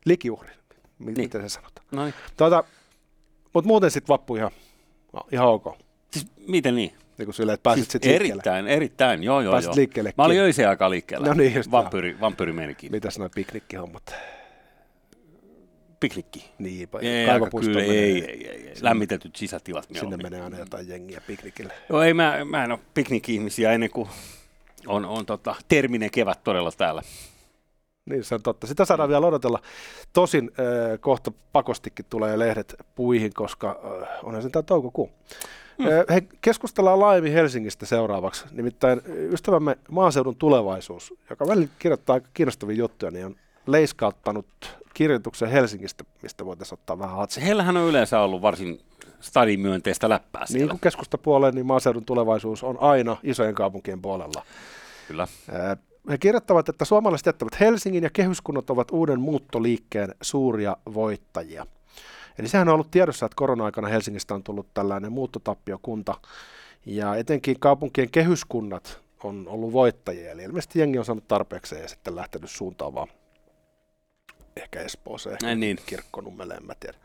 likiuhrin, 0.05 0.55
M- 0.99 1.05
Niin. 1.05 1.17
miten 1.17 1.41
se 1.41 1.49
sanotaan. 1.49 1.87
No 1.91 2.03
niin. 2.03 2.13
Tuota, 2.37 2.63
Mutta 3.53 3.67
muuten 3.67 3.91
sitten 3.91 4.07
vappu 4.07 4.35
ihan, 4.35 4.51
ihan 5.31 5.47
ok. 5.47 5.77
Siis 6.11 6.27
miten 6.47 6.75
niin? 6.75 6.93
Niin 7.17 7.25
kuin 7.25 7.35
silleen, 7.35 7.53
että 7.53 7.63
pääsit 7.63 7.83
Siis 7.83 7.91
sitten 7.91 8.09
liikkeelle. 8.09 8.33
erittäin, 8.33 8.67
erittäin, 8.67 9.23
joo 9.23 9.41
joo 9.41 9.51
Pääsit 9.51 9.67
joo. 9.67 9.75
liikkeelle 9.75 10.13
Mä 10.17 10.23
olin 10.23 10.33
kiinni. 10.35 10.45
öiseen 10.45 10.69
aikaan 10.69 10.91
liikkeellä. 10.91 11.27
No 11.27 11.33
niin, 11.33 11.53
just 11.55 11.71
Vampyyri, 11.71 12.19
vampyyrimeininki. 12.19 12.89
Mitäs 12.89 13.19
noi 13.19 13.29
piknikkihommat? 13.35 14.15
Piknikki. 15.99 16.51
Niin, 16.59 16.89
Ei, 17.01 17.25
kaivopuisto 17.25 17.71
kyllä, 17.71 17.81
menee- 17.81 17.99
ei, 18.03 18.25
ei, 18.25 18.47
ei, 18.47 18.67
ei. 18.67 18.73
Lämmitetyt 18.81 19.35
sisätilat 19.35 19.87
Sinne 19.99 20.17
menee 20.17 20.41
aina 20.41 20.59
jotain 20.59 20.87
jengiä 20.89 21.21
piknikille. 21.27 21.73
Joo, 21.89 22.01
ei, 22.01 22.13
mä, 22.13 22.45
mä 22.45 22.63
en 22.63 22.71
ole 22.71 22.79
piknikki-ihmisiä 22.93 23.71
ennen 23.71 23.89
kuin 23.89 24.09
on, 24.87 25.05
on 25.05 25.25
tota, 25.25 25.55
terminen 25.67 26.11
kevät 26.11 26.43
todella 26.43 26.71
täällä. 26.71 27.01
Niin, 28.05 28.23
se 28.23 28.35
on 28.35 28.41
totta. 28.41 28.67
Sitä 28.67 28.85
saadaan 28.85 29.09
vielä 29.09 29.27
odotella. 29.27 29.59
Tosin 30.13 30.51
äh, 30.59 30.99
kohta 30.99 31.31
pakostikin 31.51 32.05
tulee 32.09 32.39
lehdet 32.39 32.75
puihin, 32.95 33.33
koska 33.33 33.69
äh, 34.01 34.09
onhan 34.23 34.41
se 34.41 34.49
tämä 34.49 34.63
toukokuu. 34.63 35.11
Mm. 35.77 35.85
Äh, 35.85 35.91
he, 36.09 36.21
keskustellaan 36.41 36.99
laajemmin 36.99 37.33
Helsingistä 37.33 37.85
seuraavaksi. 37.85 38.45
Nimittäin 38.51 39.01
ystävämme 39.07 39.77
Maaseudun 39.91 40.35
tulevaisuus, 40.35 41.13
joka 41.29 41.47
välillä 41.47 41.67
kirjoittaa 41.79 42.13
aika 42.13 42.27
kiinnostavia 42.33 42.77
juttuja, 42.77 43.11
niin 43.11 43.25
on 43.25 43.35
leiskauttanut 43.67 44.47
kirjoituksen 44.93 45.49
Helsingistä, 45.49 46.03
mistä 46.21 46.45
voitaisiin 46.45 46.79
ottaa 46.79 46.99
vähän 46.99 47.17
hatsi. 47.17 47.43
Heillähän 47.43 47.77
on 47.77 47.89
yleensä 47.89 48.19
ollut 48.19 48.41
varsin 48.41 48.81
stadimyönteistä 49.19 50.09
läppää 50.09 50.45
siellä. 50.45 50.59
Niin 50.59 50.69
kuin 50.69 50.79
keskustapuoleen, 50.79 51.55
niin 51.55 51.65
maaseudun 51.65 52.05
tulevaisuus 52.05 52.63
on 52.63 52.77
aina 52.81 53.17
isojen 53.23 53.55
kaupunkien 53.55 54.01
puolella. 54.01 54.45
Kyllä. 55.07 55.27
He 56.09 56.17
kirjoittavat, 56.17 56.69
että 56.69 56.85
suomalaiset 56.85 57.25
jättävät 57.25 57.59
Helsingin 57.59 58.03
ja 58.03 58.09
kehyskunnat 58.09 58.69
ovat 58.69 58.91
uuden 58.91 59.19
muuttoliikkeen 59.19 60.15
suuria 60.21 60.77
voittajia. 60.93 61.65
Eli 62.39 62.47
sehän 62.47 62.67
on 62.67 62.73
ollut 62.73 62.91
tiedossa, 62.91 63.25
että 63.25 63.35
korona-aikana 63.35 63.87
Helsingistä 63.87 64.33
on 64.33 64.43
tullut 64.43 64.67
tällainen 64.73 65.11
muuttotappiokunta, 65.11 66.15
ja 66.85 67.15
etenkin 67.15 67.59
kaupunkien 67.59 68.11
kehyskunnat 68.11 69.01
on 69.23 69.47
ollut 69.47 69.73
voittajia, 69.73 70.31
eli 70.31 70.43
ilmeisesti 70.43 70.79
jengi 70.79 70.97
on 70.97 71.05
saanut 71.05 71.27
tarpeeksi 71.27 71.75
ja 71.75 71.87
sitten 71.87 72.15
lähtenyt 72.15 72.49
suuntaamaan 72.49 73.07
ehkä 74.55 74.79
Espooseen, 74.81 75.37
Ei 75.45 75.55
niin. 75.55 75.77
kirkkonummelle, 75.85 76.53
en 76.53 76.65
mä 76.65 76.73
tiedä. 76.79 76.97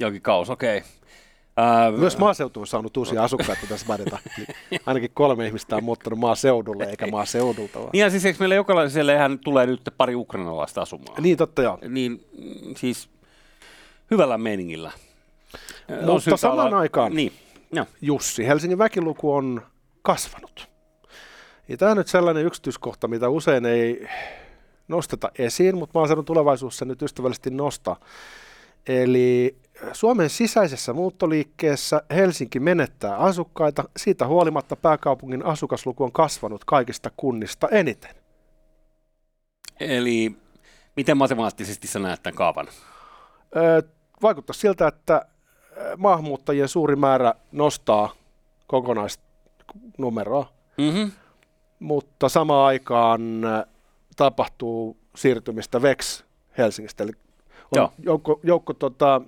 Jokin 0.00 0.22
kaos, 0.22 0.50
okei. 0.50 0.78
Okay. 0.78 0.90
Uh, 1.92 1.98
Myös 1.98 2.18
maaseutu 2.18 2.60
on 2.60 2.66
saanut 2.66 2.96
uusia 2.96 3.24
asukkaita 3.24 3.66
tässä 3.68 3.86
mainita. 3.88 4.18
Eli 4.38 4.46
ainakin 4.86 5.10
kolme 5.14 5.46
ihmistä 5.46 5.76
on 5.76 5.84
muuttanut 5.84 6.18
maaseudulle, 6.18 6.84
eikä 6.84 7.06
maaseudulta 7.06 7.78
vaan. 7.78 7.90
Niin 7.92 8.00
ja 8.00 8.10
siis 8.10 8.24
eikö 8.24 8.38
meillä 8.38 8.54
jokaiselle 8.54 9.14
ihan 9.14 9.38
tulee 9.38 9.66
nyt 9.66 9.80
pari 9.96 10.14
ukrainalaista 10.14 10.82
asumaan? 10.82 11.22
Niin, 11.22 11.36
totta 11.36 11.62
joo. 11.62 11.78
Niin 11.88 12.12
mm, 12.38 12.74
siis 12.76 13.08
hyvällä 14.10 14.38
meiningillä. 14.38 14.90
On 16.02 16.04
Mutta 16.04 16.36
samaan 16.36 16.66
olla- 16.68 16.78
aikaan, 16.78 17.14
Niin, 17.14 17.32
no. 17.72 17.86
Jussi, 18.00 18.46
Helsingin 18.46 18.78
väkiluku 18.78 19.32
on 19.34 19.62
kasvanut. 20.02 20.68
Ja 21.68 21.76
tämä 21.76 21.90
on 21.90 21.96
nyt 21.96 22.08
sellainen 22.08 22.44
yksityiskohta, 22.46 23.08
mitä 23.08 23.28
usein 23.28 23.66
ei 23.66 24.06
nosteta 24.88 25.30
esiin, 25.38 25.76
mutta 25.78 25.98
maaseudun 25.98 26.24
tulevaisuus 26.24 26.76
se 26.78 26.84
nyt 26.84 27.02
ystävällisesti 27.02 27.50
nostaa. 27.50 28.00
Eli 28.86 29.56
Suomen 29.92 30.30
sisäisessä 30.30 30.92
muuttoliikkeessä 30.92 32.02
Helsinki 32.10 32.60
menettää 32.60 33.16
asukkaita, 33.16 33.84
siitä 33.96 34.26
huolimatta 34.26 34.76
pääkaupungin 34.76 35.44
asukasluku 35.44 36.04
on 36.04 36.12
kasvanut 36.12 36.64
kaikista 36.64 37.10
kunnista 37.16 37.68
eniten. 37.68 38.14
Eli 39.80 40.36
miten 40.96 41.16
matemaattisesti 41.16 41.88
sä 41.88 41.98
näet 41.98 42.22
tämän 42.22 42.36
kaavan? 42.36 42.66
Vaikuttaa 44.22 44.54
siltä, 44.54 44.88
että 44.88 45.26
maahanmuuttajien 45.96 46.68
suuri 46.68 46.96
määrä 46.96 47.34
nostaa 47.52 48.12
kokonaisnumeroa, 48.66 50.52
Mm-hmm. 50.78 51.12
mutta 51.78 52.28
samaan 52.28 52.66
aikaan 52.66 53.20
tapahtuu 54.16 54.96
siirtymistä 55.16 55.82
VEX 55.82 56.24
Helsingistä. 56.58 57.04
Eli 57.04 57.12
Joo. 57.74 57.84
on 57.84 57.90
joukko, 57.98 58.40
joukko 58.42 58.74
tota, 58.74 59.20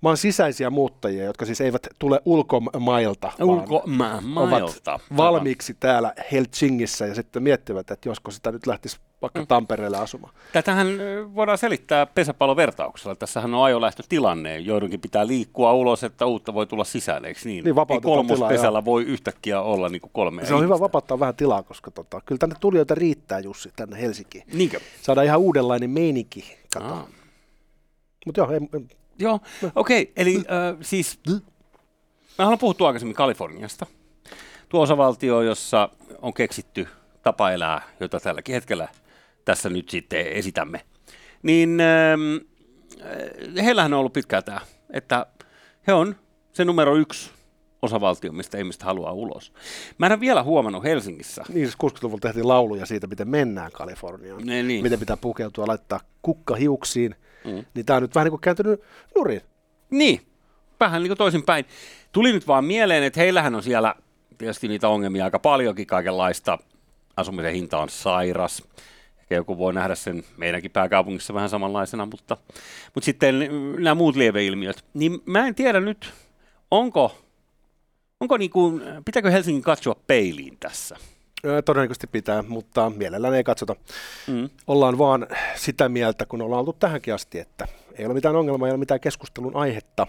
maan 0.00 0.16
sisäisiä 0.16 0.70
muuttajia, 0.70 1.24
jotka 1.24 1.44
siis 1.44 1.60
eivät 1.60 1.86
tule 1.98 2.20
ulkomailta, 2.24 3.32
Ulkomailta. 3.40 4.92
ovat 4.92 5.02
valmiiksi 5.16 5.76
täällä 5.80 6.12
Helsingissä 6.32 7.06
ja 7.06 7.14
sitten 7.14 7.42
miettivät, 7.42 7.90
että 7.90 8.08
josko 8.08 8.30
sitä 8.30 8.52
nyt 8.52 8.66
lähtisi 8.66 8.98
vaikka 9.22 9.40
Mm. 9.40 9.46
Tampereelle 9.46 9.96
asumaan. 9.98 10.34
Tätähän 10.52 10.86
voidaan 11.34 11.58
selittää 11.58 12.06
pesäpallovertauksella. 12.06 13.14
Tässähän 13.16 13.54
on 13.54 13.64
ajolähtötilanne. 13.64 14.58
Joidenkin 14.58 15.00
pitää 15.00 15.26
liikkua 15.26 15.72
ulos, 15.72 16.04
että 16.04 16.26
uutta 16.26 16.54
voi 16.54 16.66
tulla 16.66 16.84
sisään, 16.84 17.24
eikö 17.24 17.40
niin? 17.44 17.64
Niin, 17.64 17.74
tilaa, 17.74 18.00
kolmospesällä 18.00 18.84
voi 18.84 19.02
yhtäkkiä 19.04 19.60
olla 19.60 19.88
niin 19.88 20.00
kuin 20.00 20.10
kolme 20.14 20.46
Se 20.46 20.54
on 20.54 20.60
hyvä 20.62 20.74
ihmistä. 20.74 20.82
vapauttaa 20.82 21.20
vähän 21.20 21.36
tilaa, 21.36 21.62
koska 21.62 21.90
tota, 21.90 22.20
kyllä 22.26 22.38
tänne 22.38 22.56
tulijoita 22.60 22.94
riittää 22.94 23.38
Jussi 23.40 23.70
tänne 23.76 24.00
Helsinkiin. 24.00 24.44
Niinkö? 24.52 24.80
Saadaan 25.02 25.24
ihan 25.26 25.38
uudenlainen 25.40 25.90
meininki. 25.90 26.56
Mutta 28.26 28.40
joo, 28.40 28.50
ei- 28.50 28.60
Joo, 29.18 29.40
okei. 29.74 30.02
Okay, 30.02 30.12
eli 30.16 30.36
äh, 30.36 30.76
siis 30.80 31.20
me 32.38 32.44
ollaan 32.44 32.58
puhuttu 32.58 32.84
aikaisemmin 32.84 33.14
Kaliforniasta. 33.14 33.86
Tuo 34.68 34.82
osavaltio, 34.82 35.42
jossa 35.42 35.88
on 36.22 36.34
keksitty 36.34 36.88
tapa 37.22 37.50
elää, 37.50 37.82
jota 38.00 38.20
tälläkin 38.20 38.54
hetkellä 38.54 38.88
tässä 39.44 39.68
nyt 39.68 39.88
sitten 39.88 40.26
esitämme. 40.26 40.80
Niin 41.42 41.80
ähm, 41.80 42.36
äh, 43.02 43.64
heillähän 43.64 43.92
on 43.92 44.00
ollut 44.00 44.12
pitkään 44.12 44.44
tämä, 44.44 44.60
että 44.90 45.26
he 45.86 45.92
on 45.92 46.16
se 46.52 46.64
numero 46.64 46.96
yksi 46.96 47.30
osavaltio, 47.82 48.32
mistä 48.32 48.58
ihmiset 48.58 48.82
haluaa 48.82 49.12
ulos. 49.12 49.52
Mä 49.98 50.06
en 50.06 50.12
ole 50.12 50.20
vielä 50.20 50.42
huomannut 50.42 50.84
Helsingissä. 50.84 51.44
niin 51.48 51.66
siis 51.66 51.78
60-luvulla 51.84 52.20
tehtiin 52.20 52.48
lauluja 52.48 52.86
siitä, 52.86 53.06
miten 53.06 53.28
mennään 53.28 53.72
Kaliforniaan. 53.72 54.46
Ne, 54.46 54.62
niin. 54.62 54.82
Miten 54.82 54.98
pitää 54.98 55.16
pukeutua, 55.16 55.66
laittaa 55.66 56.00
kukka 56.22 56.54
hiuksiin. 56.54 57.14
Mm. 57.48 57.64
Niin 57.74 57.86
tämä 57.86 57.96
on 57.96 58.02
nyt 58.02 58.14
vähän 58.14 58.24
niin 58.24 58.32
kuin 58.32 58.40
kääntynyt 58.40 58.82
nurin. 59.14 59.40
Niin, 59.90 60.20
vähän 60.80 61.02
niin 61.02 61.08
kuin 61.08 61.18
toisinpäin. 61.18 61.64
Tuli 62.12 62.32
nyt 62.32 62.46
vaan 62.46 62.64
mieleen, 62.64 63.02
että 63.02 63.20
heillähän 63.20 63.54
on 63.54 63.62
siellä 63.62 63.94
tietysti 64.38 64.68
niitä 64.68 64.88
ongelmia 64.88 65.24
aika 65.24 65.38
paljonkin 65.38 65.86
kaikenlaista. 65.86 66.58
Asumisen 67.16 67.52
hinta 67.52 67.78
on 67.78 67.88
sairas. 67.88 68.62
Ehkä 69.18 69.34
joku 69.34 69.58
voi 69.58 69.74
nähdä 69.74 69.94
sen 69.94 70.24
meidänkin 70.36 70.70
pääkaupungissa 70.70 71.34
vähän 71.34 71.48
samanlaisena, 71.48 72.06
mutta, 72.06 72.36
mutta 72.94 73.04
sitten 73.04 73.48
nämä 73.78 73.94
muut 73.94 74.16
lieveilmiöt. 74.16 74.84
Niin 74.94 75.22
mä 75.26 75.46
en 75.46 75.54
tiedä 75.54 75.80
nyt, 75.80 76.12
onko, 76.70 77.18
onko 78.20 78.36
niin 78.36 78.50
kuin, 78.50 78.82
pitääkö 79.04 79.30
Helsingin 79.30 79.62
katsoa 79.62 79.96
peiliin 80.06 80.56
tässä? 80.60 80.96
Todennäköisesti 81.64 82.06
pitää, 82.06 82.42
mutta 82.42 82.90
mielellään 82.90 83.34
ei 83.34 83.44
katsota. 83.44 83.76
Mm. 84.26 84.50
Ollaan 84.66 84.98
vaan 84.98 85.26
sitä 85.56 85.88
mieltä, 85.88 86.26
kun 86.26 86.42
ollaan 86.42 86.60
oltu 86.60 86.72
tähänkin 86.72 87.14
asti, 87.14 87.38
että 87.38 87.68
ei 87.98 88.06
ole 88.06 88.14
mitään 88.14 88.36
ongelmaa, 88.36 88.68
ei 88.68 88.72
ole 88.72 88.78
mitään 88.78 89.00
keskustelun 89.00 89.56
aihetta. 89.56 90.06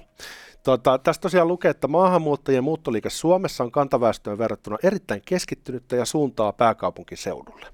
Tota, 0.63 0.97
tässä 0.97 1.21
tosiaan 1.21 1.47
lukee, 1.47 1.71
että 1.71 1.87
maahanmuuttajien 1.87 2.63
muuttoliike 2.63 3.09
Suomessa 3.09 3.63
on 3.63 3.71
kantaväestöön 3.71 4.37
verrattuna 4.37 4.77
erittäin 4.83 5.21
keskittynyttä 5.25 5.95
ja 5.95 6.05
suuntaa 6.05 6.53
pääkaupunkiseudulle. 6.53 7.65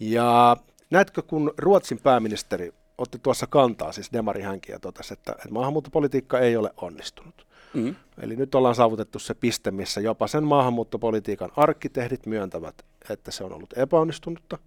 Ja 0.00 0.56
näetkö, 0.90 1.22
kun 1.22 1.54
Ruotsin 1.58 1.98
pääministeri 2.02 2.74
otti 2.98 3.18
tuossa 3.18 3.46
kantaa, 3.46 3.92
siis 3.92 4.12
Demari 4.12 4.42
hänkin, 4.42 4.72
ja 4.72 4.78
totesi, 4.78 5.12
että, 5.12 5.32
että 5.32 5.50
maahanmuuttopolitiikka 5.50 6.38
ei 6.38 6.56
ole 6.56 6.70
onnistunut. 6.76 7.46
Mm. 7.76 7.94
Eli 8.22 8.36
nyt 8.36 8.54
ollaan 8.54 8.74
saavutettu 8.74 9.18
se 9.18 9.34
piste, 9.34 9.70
missä 9.70 10.00
jopa 10.00 10.26
sen 10.26 10.44
maahanmuuttopolitiikan 10.44 11.50
arkkitehdit 11.56 12.26
myöntävät, 12.26 12.74
että 13.10 13.30
se 13.30 13.44
on 13.44 13.52
ollut 13.52 13.74
epäonnistunutta. 13.76 14.58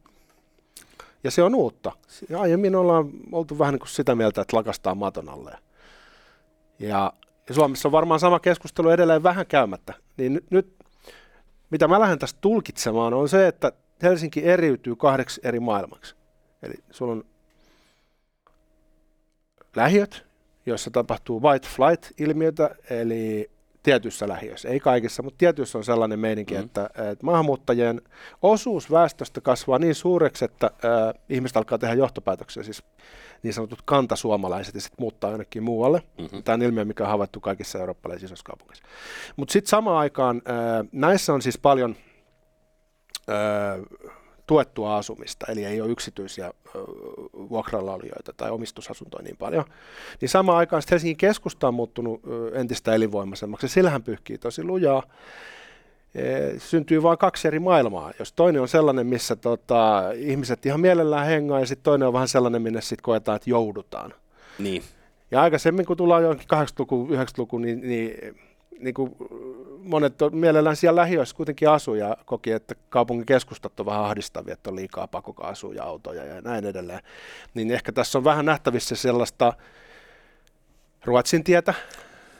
Ja 1.23 1.31
se 1.31 1.43
on 1.43 1.55
uutta. 1.55 1.91
Ja 2.29 2.39
aiemmin 2.41 2.75
ollaan 2.75 3.09
oltu 3.31 3.59
vähän 3.59 3.73
niin 3.73 3.79
kuin 3.79 3.89
sitä 3.89 4.15
mieltä, 4.15 4.41
että 4.41 4.57
lakastaa 4.57 4.95
maton 4.95 5.29
alle. 5.29 5.57
Ja, 6.79 7.13
Suomessa 7.51 7.87
on 7.87 7.91
varmaan 7.91 8.19
sama 8.19 8.39
keskustelu 8.39 8.89
edelleen 8.89 9.23
vähän 9.23 9.45
käymättä. 9.45 9.93
Niin 10.17 10.33
nyt, 10.33 10.51
nyt 10.51 10.75
mitä 11.69 11.87
mä 11.87 11.99
lähden 11.99 12.19
tästä 12.19 12.39
tulkitsemaan, 12.41 13.13
on 13.13 13.29
se, 13.29 13.47
että 13.47 13.71
Helsinki 14.03 14.45
eriytyy 14.45 14.95
kahdeksi 14.95 15.41
eri 15.43 15.59
maailmaksi. 15.59 16.15
Eli 16.63 16.73
sulla 16.91 17.11
on 17.11 17.23
lähiöt, 19.75 20.28
joissa 20.69 20.91
tapahtuu 20.91 21.41
white 21.41 21.67
flight-ilmiötä, 21.67 22.75
eli 22.89 23.51
tietyissä 23.83 24.27
lähiöissä, 24.27 24.69
ei 24.69 24.79
kaikissa, 24.79 25.23
mutta 25.23 25.37
tietyissä 25.37 25.77
on 25.77 25.83
sellainen 25.83 26.19
meininki, 26.19 26.53
Mm. 26.53 26.59
mm. 26.59 26.65
että, 26.65 26.89
että 27.11 27.25
maahanmuuttajien 27.25 28.01
osuus 28.41 28.91
väestöstä 28.91 29.41
kasvaa 29.41 29.79
niin 29.79 29.95
suureksi, 29.95 30.45
että 30.45 30.71
äh, 30.85 31.21
ihmiset 31.29 31.57
alkaa 31.57 31.77
tehdä 31.77 31.93
johtopäätöksiä, 31.93 32.63
siis 32.63 32.83
niin 33.43 33.53
sanotut 33.53 33.81
kantasuomalaiset, 33.85 34.75
ja 34.75 34.81
sitten 34.81 35.03
muuttaa 35.03 35.29
jonnekin 35.29 35.63
muualle. 35.63 36.03
Mm-hmm. 36.17 36.43
Tämä 36.43 36.53
on 36.53 36.61
ilmiö, 36.61 36.85
mikä 36.85 37.03
on 37.03 37.09
havaittu 37.09 37.39
kaikissa 37.39 37.79
eurooppalaisissa 37.79 38.25
isoissa 38.25 38.43
kaupungeissa. 38.45 38.83
Mutta 39.35 39.51
sitten 39.51 39.69
samaan 39.69 39.97
aikaan 39.97 40.41
äh, 40.49 40.87
näissä 40.91 41.33
on 41.33 41.41
siis 41.41 41.57
paljon 41.57 41.95
äh, 43.29 44.15
tuettua 44.49 44.97
asumista, 44.97 45.45
eli 45.49 45.65
ei 45.65 45.81
ole 45.81 45.91
yksityisiä 45.91 46.53
vuokralla 47.33 47.99
tai 48.37 48.51
omistusasuntoja 48.51 49.23
niin 49.23 49.37
paljon. 49.37 49.65
Niin 50.21 50.29
samaan 50.29 50.57
aikaan 50.57 50.83
Helsingin 50.91 51.17
keskusta 51.17 51.67
on 51.67 51.73
muuttunut 51.73 52.21
entistä 52.53 52.93
elinvoimaisemmaksi, 52.93 53.67
sillähän 53.67 54.03
pyyhkii 54.03 54.37
tosi 54.37 54.63
lujaa. 54.63 55.03
E, 56.15 56.23
syntyy 56.57 57.03
vain 57.03 57.17
kaksi 57.17 57.47
eri 57.47 57.59
maailmaa. 57.59 58.11
Jos 58.19 58.33
toinen 58.33 58.61
on 58.61 58.67
sellainen, 58.67 59.07
missä 59.07 59.35
tota, 59.35 60.03
ihmiset 60.15 60.65
ihan 60.65 60.79
mielellään 60.79 61.27
hengaa, 61.27 61.59
ja 61.59 61.65
sitten 61.65 61.83
toinen 61.83 62.07
on 62.07 62.13
vähän 62.13 62.27
sellainen, 62.27 62.61
minne 62.61 62.81
sitten 62.81 63.03
koetaan, 63.03 63.35
että 63.35 63.49
joudutaan. 63.49 64.13
Niin. 64.59 64.83
Ja 65.31 65.41
aikaisemmin, 65.41 65.85
kun 65.85 65.97
tullaan 65.97 66.23
johonkin 66.23 66.47
80-luku, 66.53 67.07
90-luku, 67.11 67.57
niin, 67.57 67.81
niin, 67.81 68.35
niin 68.79 68.93
kuin 68.93 69.15
monet 69.83 70.21
on 70.21 70.35
mielellään 70.35 70.75
siellä 70.75 71.01
lähiöissä 71.01 71.35
kuitenkin 71.35 71.69
asuu 71.69 71.95
ja 71.95 72.17
koki, 72.25 72.51
että 72.51 72.75
kaupungin 72.89 73.25
keskustat 73.25 73.79
on 73.79 73.85
vähän 73.85 74.03
ahdistavia, 74.03 74.53
että 74.53 74.69
on 74.69 74.75
liikaa 74.75 75.07
pakokaasuja, 75.07 75.83
autoja 75.83 76.25
ja 76.25 76.41
näin 76.41 76.65
edelleen. 76.65 76.99
Niin 77.53 77.71
ehkä 77.71 77.91
tässä 77.91 78.17
on 78.17 78.23
vähän 78.23 78.45
nähtävissä 78.45 78.95
sellaista 78.95 79.53
Ruotsin 81.05 81.43
tietä, 81.43 81.73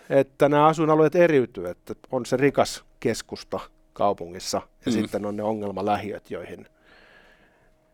että 0.10 0.50
nämä 0.50 0.68
asuinalueet 0.68 1.16
eriytyy, 1.16 1.70
että 1.70 1.96
on 2.12 2.26
se 2.26 2.38
rikas 2.38 2.84
keskusta 3.00 3.60
kaupungissa 3.94 4.58
ja 4.58 4.92
Mm. 4.92 4.98
mm. 4.98 5.02
sitten 5.02 5.26
on 5.26 5.36
ne 5.36 5.44
ongelmalähiöt, 5.44 6.32
joihin, 6.32 6.66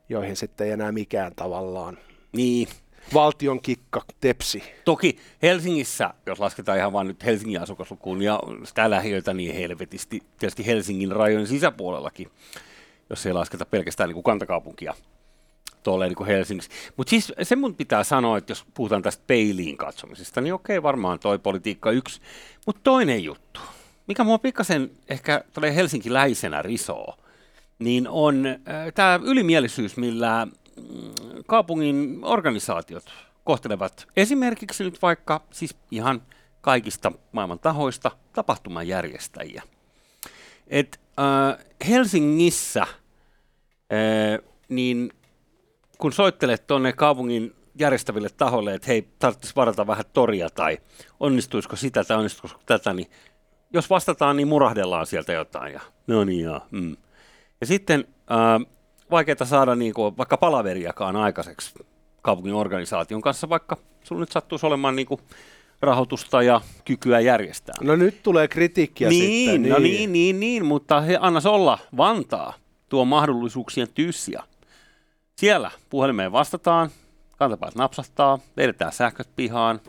joihin 0.09 0.35
sitten 0.35 0.67
ei 0.67 0.73
enää 0.73 0.91
mikään 0.91 1.31
tavallaan 1.35 1.97
Niin. 2.33 2.67
Valtion 3.13 3.61
kikka, 3.61 4.01
tepsi. 4.19 4.63
Toki 4.85 5.17
Helsingissä, 5.41 6.13
jos 6.25 6.39
lasketaan 6.39 6.77
ihan 6.77 6.93
vain 6.93 7.07
nyt 7.07 7.25
Helsingin 7.25 7.61
asukaslukuun 7.61 8.21
ja 8.21 8.39
sitä 8.63 8.89
lähiöitä, 8.89 9.33
niin 9.33 9.55
helvetisti 9.55 10.23
tietysti 10.39 10.65
Helsingin 10.65 11.11
rajojen 11.11 11.47
sisäpuolellakin, 11.47 12.31
jos 13.09 13.25
ei 13.25 13.33
lasketa 13.33 13.65
pelkästään 13.65 14.07
niin 14.07 14.13
kuin 14.13 14.23
kantakaupunkia 14.23 14.93
tuolle 15.83 16.07
niin 16.07 16.25
Helsingissä. 16.25 16.71
Mutta 16.97 17.09
siis 17.09 17.33
se 17.43 17.55
mun 17.55 17.75
pitää 17.75 18.03
sanoa, 18.03 18.37
että 18.37 18.51
jos 18.51 18.65
puhutaan 18.73 19.01
tästä 19.01 19.23
peiliin 19.27 19.77
katsomisesta, 19.77 20.41
niin 20.41 20.53
okei, 20.53 20.83
varmaan 20.83 21.19
toi 21.19 21.39
politiikka 21.39 21.91
yksi. 21.91 22.21
Mutta 22.65 22.81
toinen 22.83 23.23
juttu, 23.23 23.59
mikä 24.07 24.23
mua 24.23 24.37
pikkasen 24.37 24.91
ehkä 25.09 25.43
tulee 25.53 25.75
Helsinki-läisenä 25.75 26.61
risoo, 26.61 27.17
niin 27.79 28.07
on 28.07 28.45
äh, 28.45 28.57
tämä 28.93 29.19
ylimielisyys, 29.23 29.97
millä 29.97 30.47
kaupungin 31.47 32.19
organisaatiot 32.21 33.05
kohtelevat 33.43 34.07
esimerkiksi 34.17 34.83
nyt 34.83 35.01
vaikka 35.01 35.41
siis 35.51 35.75
ihan 35.91 36.21
kaikista 36.61 37.11
maailman 37.31 37.59
tahoista 37.59 38.11
tapahtumajärjestäjiä. 38.33 39.63
Et, 40.67 40.99
äh, 41.19 41.65
Helsingissä 41.87 42.81
äh, 42.81 42.89
niin 44.69 45.11
kun 45.97 46.13
soittelet 46.13 46.67
tuonne 46.67 46.93
kaupungin 46.93 47.55
järjestäville 47.79 48.29
tahoille, 48.29 48.73
että 48.73 48.87
hei, 48.87 49.07
tarvitsisi 49.19 49.55
varata 49.55 49.87
vähän 49.87 50.05
toria 50.13 50.49
tai 50.49 50.77
onnistuisiko 51.19 51.75
sitä 51.75 52.03
tai 52.03 52.17
onnistuisiko 52.17 52.61
tätä, 52.65 52.93
niin 52.93 53.11
jos 53.73 53.89
vastataan, 53.89 54.37
niin 54.37 54.47
murahdellaan 54.47 55.05
sieltä 55.05 55.33
jotain 55.33 55.73
ja 55.73 55.81
no 56.07 56.23
niin 56.23 56.43
joo, 56.43 56.61
mm. 56.71 56.97
Ja 57.61 57.67
sitten 57.67 58.07
äh, 58.31 58.74
vaikeaa 59.11 59.45
saada 59.45 59.75
niin 59.75 59.93
kuin, 59.93 60.17
vaikka 60.17 60.37
palaveriakaan 60.37 61.15
aikaiseksi 61.15 61.73
kaupungin 62.21 62.53
organisaation 62.53 63.21
kanssa, 63.21 63.49
vaikka 63.49 63.77
sinulla 64.03 64.21
nyt 64.21 64.31
sattuisi 64.31 64.65
olemaan 64.65 64.95
niin 64.95 65.07
kuin, 65.07 65.21
rahoitusta 65.81 66.43
ja 66.43 66.61
kykyä 66.85 67.19
järjestää. 67.19 67.75
No 67.81 67.95
nyt 67.95 68.23
tulee 68.23 68.47
kritiikkiä 68.47 69.09
niin, 69.09 69.51
sitten. 69.51 69.71
No 69.71 69.79
niin, 69.79 70.13
niin, 70.13 70.39
niin, 70.39 70.65
mutta 70.65 71.01
he 71.01 71.17
annas 71.21 71.45
olla 71.45 71.79
Vantaa 71.97 72.53
tuo 72.89 73.05
mahdollisuuksien 73.05 73.87
tyyssiä. 73.93 74.43
Siellä 75.35 75.71
puhelimeen 75.89 76.31
vastataan, 76.31 76.89
kantapäät 77.37 77.75
napsahtaa, 77.75 78.39
vedetään 78.57 78.91
sähköt 78.91 79.27
pihaan, 79.35 79.81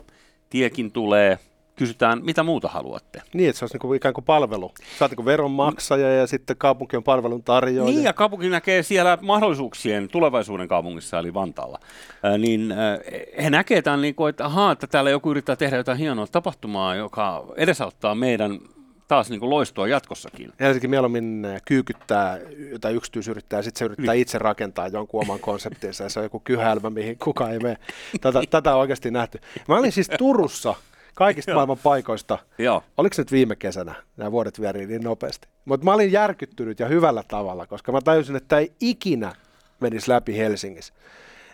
tiekin 0.49 0.91
tulee, 0.91 1.39
kysytään, 1.77 2.25
mitä 2.25 2.43
muuta 2.43 2.67
haluatte. 2.67 3.21
Niin, 3.33 3.49
että 3.49 3.59
se 3.59 3.65
olisi 3.65 3.75
niin 3.75 3.81
kuin 3.81 3.97
ikään 3.97 4.13
kuin 4.13 4.25
palvelu. 4.25 4.71
Sä 4.99 5.05
oot 5.05 5.11
niin 5.17 5.25
veronmaksaja 5.25 6.13
ja 6.13 6.27
sitten 6.27 6.57
kaupunki 6.57 6.97
on 6.97 7.03
palvelun 7.03 7.43
tarjoaja. 7.43 7.91
Niin, 7.91 8.03
ja 8.03 8.13
kaupunki 8.13 8.49
näkee 8.49 8.83
siellä 8.83 9.17
mahdollisuuksien 9.21 10.09
tulevaisuuden 10.09 10.67
kaupungissa, 10.67 11.19
eli 11.19 11.33
Vantaalla. 11.33 11.79
Ää, 12.23 12.37
niin 12.37 12.71
ää, 12.71 12.99
he 13.43 13.49
näkevät 13.49 13.83
tämän, 13.83 14.01
niin 14.01 14.15
kuin, 14.15 14.29
että, 14.29 14.45
ahaa, 14.45 14.71
että 14.71 14.87
täällä 14.87 15.09
joku 15.09 15.31
yrittää 15.31 15.55
tehdä 15.55 15.77
jotain 15.77 15.97
hienoa 15.97 16.27
tapahtumaa, 16.27 16.95
joka 16.95 17.45
edesauttaa 17.57 18.15
meidän 18.15 18.59
taas 19.07 19.29
niin 19.29 19.39
kuin 19.39 19.49
loistua 19.49 19.87
jatkossakin. 19.87 20.53
Helsinki 20.59 20.87
mieluummin 20.87 21.47
kyykyttää 21.65 22.39
jotain 22.71 22.95
yksityisyrittäjää, 22.95 23.61
sitten 23.61 23.79
se 23.79 23.85
yrittää 23.85 24.13
niin. 24.13 24.21
itse 24.21 24.39
rakentaa 24.39 24.87
jonkun 24.87 25.21
oman 25.21 25.39
konseptinsa, 25.39 26.03
ja 26.03 26.09
se 26.09 26.19
on 26.19 26.25
joku 26.25 26.39
kyhälmä, 26.39 26.89
mihin 26.89 27.17
kukaan 27.17 27.51
ei 27.51 27.59
mene. 27.59 27.77
Tätä, 28.21 28.41
tätä 28.49 28.73
on 28.75 28.81
oikeasti 28.81 29.11
nähty. 29.11 29.39
Mä 29.67 29.77
olin 29.77 29.91
siis 29.91 30.09
Turussa 30.17 30.75
kaikista 31.17 31.53
maailman 31.55 31.77
paikoista. 31.83 32.37
Joo. 32.57 32.83
Oliko 32.97 33.13
se 33.13 33.21
nyt 33.21 33.31
viime 33.31 33.55
kesänä? 33.55 33.95
Nämä 34.17 34.31
vuodet 34.31 34.61
vierii 34.61 34.87
niin 34.87 35.03
nopeasti. 35.03 35.47
Mutta 35.65 35.85
mä 35.85 35.93
olin 35.93 36.11
järkyttynyt 36.11 36.79
ja 36.79 36.87
hyvällä 36.87 37.23
tavalla, 37.27 37.65
koska 37.65 37.91
mä 37.91 38.01
tajusin, 38.01 38.35
että 38.35 38.47
tämä 38.47 38.59
ei 38.59 38.71
ikinä 38.79 39.35
menisi 39.79 40.11
läpi 40.11 40.37
Helsingissä. 40.37 40.93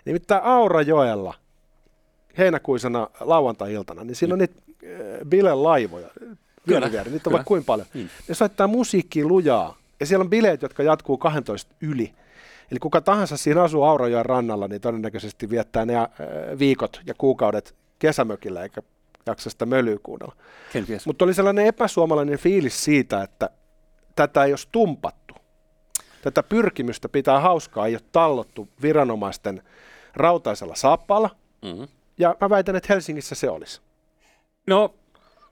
Nimittäin 0.06 0.44
Aurajoella 0.44 1.34
heinäkuisena 2.38 3.08
lauantai-iltana, 3.20 4.04
niin 4.04 4.16
siinä 4.16 4.34
on 4.34 4.40
niitä 4.40 4.56
äh, 4.84 4.90
bile-laivoja, 5.30 6.08
vyöryvieri, 6.68 7.12
niitä 7.12 7.30
on 7.30 7.34
vaikka 7.34 7.48
kuinka 7.48 7.66
paljon. 7.66 7.88
Mm. 7.94 8.10
Ne 8.28 8.36
soittaa 8.36 8.68
musiikkia 8.68 9.28
lujaa, 9.28 9.78
ja 10.00 10.06
siellä 10.06 10.24
on 10.24 10.30
bileet, 10.30 10.62
jotka 10.62 10.84
jatkuu 10.84 11.18
12 11.18 11.76
yli. 11.82 12.14
Eli 12.72 12.80
kuka 12.80 13.02
tahansa 13.02 13.38
siinä 13.38 13.64
asuu 13.64 13.84
Aurajoen 13.84 14.26
rannalla, 14.26 14.68
niin 14.68 14.82
todennäköisesti 14.82 15.50
viettää 15.50 15.86
ne 15.86 15.98
äh, 15.98 16.08
viikot 16.60 17.02
ja 17.06 17.14
kuukaudet 17.18 17.76
kesämökillä, 18.00 18.64
eikä 18.64 18.82
jaksa 19.26 19.66
mölyä 19.66 19.98
kuunnella. 20.04 20.36
Mutta 21.06 21.26
oli 21.26 21.34
sellainen 21.34 21.66
epäsuomalainen 21.66 22.40
fiilis 22.40 22.84
siitä, 22.84 23.24
että 23.24 23.50
tätä 24.16 24.44
ei 24.44 24.52
olisi 24.52 24.68
tumpattu. 24.72 25.36
Tätä 26.22 26.44
pyrkimystä 26.44 27.10
pitää 27.10 27.40
hauskaa, 27.40 27.88
ei 27.88 27.96
ole 27.96 28.02
tallottu 28.12 28.70
viranomaisten 28.82 29.64
rautaisella 30.14 30.76
saappaalla. 30.76 31.30
Mm-hmm. 31.62 31.88
Ja 32.18 32.36
mä 32.42 32.50
väitän, 32.50 32.76
että 32.76 32.94
Helsingissä 32.94 33.36
se 33.36 33.50
olisi. 33.50 33.82
No, 34.68 34.94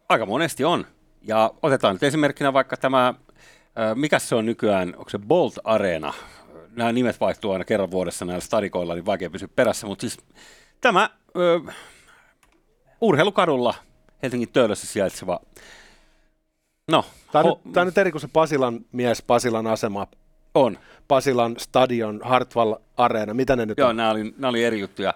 aika 0.10 0.26
monesti 0.26 0.64
on. 0.64 0.86
Ja 1.22 1.54
otetaan 1.62 1.96
nyt 1.96 2.04
esimerkkinä 2.04 2.54
vaikka 2.54 2.78
tämä, 2.78 3.14
mikä 3.96 4.20
se 4.20 4.36
on 4.36 4.46
nykyään, 4.46 4.94
onko 4.98 5.10
se 5.10 5.20
Bolt 5.20 5.60
Arena? 5.64 6.14
Nämä 6.76 6.92
nimet 6.92 7.20
vaihtuu 7.20 7.52
aina 7.52 7.66
kerran 7.66 7.92
vuodessa 7.92 8.26
näillä 8.26 8.42
stadikoilla, 8.42 8.96
niin 8.96 9.06
vaikea 9.06 9.30
pysyä 9.30 9.48
perässä, 9.56 9.88
mutta 9.88 10.02
siis 10.02 10.18
tämä 10.82 11.10
ö, 11.38 11.60
urheilukadulla 13.02 13.74
Helsingin 14.24 14.50
Töölössä 14.50 14.88
sijaitseva 14.88 15.40
No, 16.92 17.06
tämä, 17.32 17.44
ho- 17.44 17.48
nyt, 17.48 17.74
tämä 17.74 17.82
on 17.82 17.88
nyt 17.88 17.98
eri 17.98 18.12
kuin 18.12 18.22
se 18.22 18.28
Pasilan 18.34 18.80
mies, 18.92 19.22
Pasilan 19.22 19.68
asema. 19.68 20.08
On. 20.54 20.80
Pasilan 21.08 21.56
stadion, 21.58 22.22
Hartwall 22.24 22.76
Areena, 22.98 23.34
mitä 23.34 23.56
ne 23.56 23.66
nyt 23.66 23.78
Joo, 23.78 23.90
on? 23.90 23.98
nämä 23.98 24.12
oli, 24.12 24.24
nämä 24.24 24.50
oli 24.50 24.64
eri 24.64 24.80
juttuja. 24.80 25.14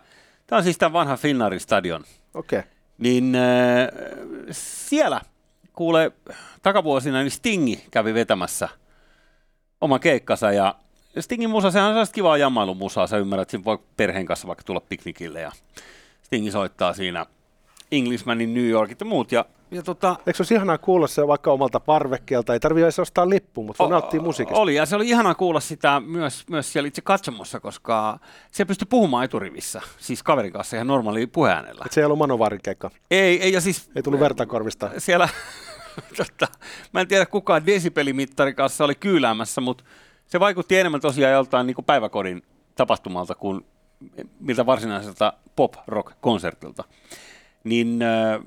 Tämä 0.48 0.58
on 0.58 0.63
siis 0.63 0.78
tämä 0.78 0.93
vanha 0.93 1.17
Finnaarin 1.17 1.60
stadion. 1.60 2.04
Okei. 2.34 2.60
Okay. 2.60 2.71
Niin 2.98 3.36
äh, 3.36 3.88
siellä, 4.52 5.21
kuule, 5.74 6.12
takavuosina 6.62 7.21
niin 7.21 7.32
Stingi 7.32 7.86
kävi 7.91 8.13
vetämässä 8.13 8.69
oma 9.82 10.00
keikkansa 10.00 10.52
ja 10.52 10.76
Stingin 11.19 11.50
musa, 11.50 11.71
sehän 11.71 11.88
on 11.88 11.93
sellaista 11.93 12.13
kivaa 12.13 12.38
jammailumusaa, 12.38 13.08
sä 13.08 13.17
ymmärrät, 13.17 13.41
että 13.41 13.52
siinä 13.52 13.65
voi 13.65 13.80
perheen 13.98 14.26
kanssa 14.26 14.48
vaikka 14.48 14.63
tulla 14.63 14.80
piknikille 14.80 15.41
ja 15.41 15.52
Stingi 16.24 16.52
soittaa 16.52 16.93
siinä 16.93 17.26
Englishmanin 17.91 18.54
New 18.54 18.67
Yorkit 18.67 19.00
ja 19.00 19.06
muut. 19.06 19.32
Ja, 19.32 19.45
ja 19.71 19.84
tota, 19.84 20.15
Eikö 20.19 20.34
se 20.34 20.41
olisi 20.41 20.54
ihanaa 20.54 20.78
kuulla 20.78 21.08
se 21.08 21.28
vaikka 21.28 21.52
omalta 21.52 21.80
parvekkeelta? 21.80 22.54
Ei 22.54 22.60
tarvitse 22.60 22.86
edes 22.86 23.00
ostaa 23.00 23.30
lippuun, 23.30 23.67
mutta 23.67 23.84
voi 23.84 23.91
nauttia 23.91 24.21
musiikista. 24.21 24.62
Oli, 24.62 24.76
ja 24.76 24.86
se 24.86 24.95
oli 24.95 25.10
ihanaa 25.10 25.36
kuulla 25.36 25.60
sitä 25.60 26.00
myös, 26.00 26.43
myös 26.50 26.74
siellä 26.74 26.88
itse 26.88 27.02
katsomossa, 27.02 27.60
koska 27.60 28.19
se 28.52 28.65
pystyi 28.65 28.88
puhumaan 28.89 29.26
eturivissä, 29.26 29.82
siis 29.98 30.24
kaverin 30.24 30.54
kanssa 30.54 30.78
ihan 30.78 30.88
normaali 30.88 31.28
puheäänellä. 31.28 31.84
Et 31.86 31.91
se 31.91 32.02
ei 32.02 32.06
ollut 32.06 32.19
Manovarin 32.19 32.62
keikka? 32.63 32.91
Ei, 33.12 33.41
ei, 33.41 33.54
ja 33.54 33.62
siis... 33.62 33.89
Ei 33.95 34.04
tullut 34.04 34.19
vertakorvista? 34.19 34.91
Siellä, 34.98 35.30
tota, 36.17 36.48
mä 36.93 37.02
en 37.02 37.08
tiedä 37.08 37.26
kukaan 37.26 37.65
desibelimittarin 37.65 38.56
kanssa 38.56 38.84
oli 38.84 38.95
kyyläämässä, 38.95 39.62
mutta 39.62 39.84
se 40.28 40.39
vaikutti 40.39 40.78
enemmän 40.78 41.02
tosiaan 41.02 41.34
joltain 41.34 41.67
niin 41.67 41.76
kuin 41.76 41.86
päiväkodin 41.86 42.43
tapahtumalta 42.76 43.36
kuin 43.36 43.65
miltä 44.39 44.65
varsinaiselta 44.65 45.34
pop-rock-konsertilta 45.56 46.84
niin 47.65 48.01
äh, 48.01 48.39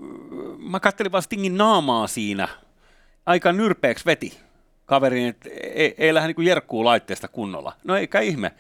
mä 0.59 0.81
kattelin 0.81 1.13
vaan 1.13 1.23
Stingin 1.23 1.57
naamaa 1.57 2.07
siinä. 2.07 2.49
Aika 3.27 3.53
nyrpeäksi 3.53 4.05
veti 4.07 4.39
kaverin, 4.87 5.29
että 5.29 5.49
ei, 5.75 5.95
ei 5.99 6.15
lähde 6.15 6.35
niin 6.37 6.47
jerkkuu 6.47 6.85
laitteesta 6.85 7.29
kunnolla. 7.29 7.73
No 7.85 7.97
eikä 7.97 8.21
ihme, 8.21 8.53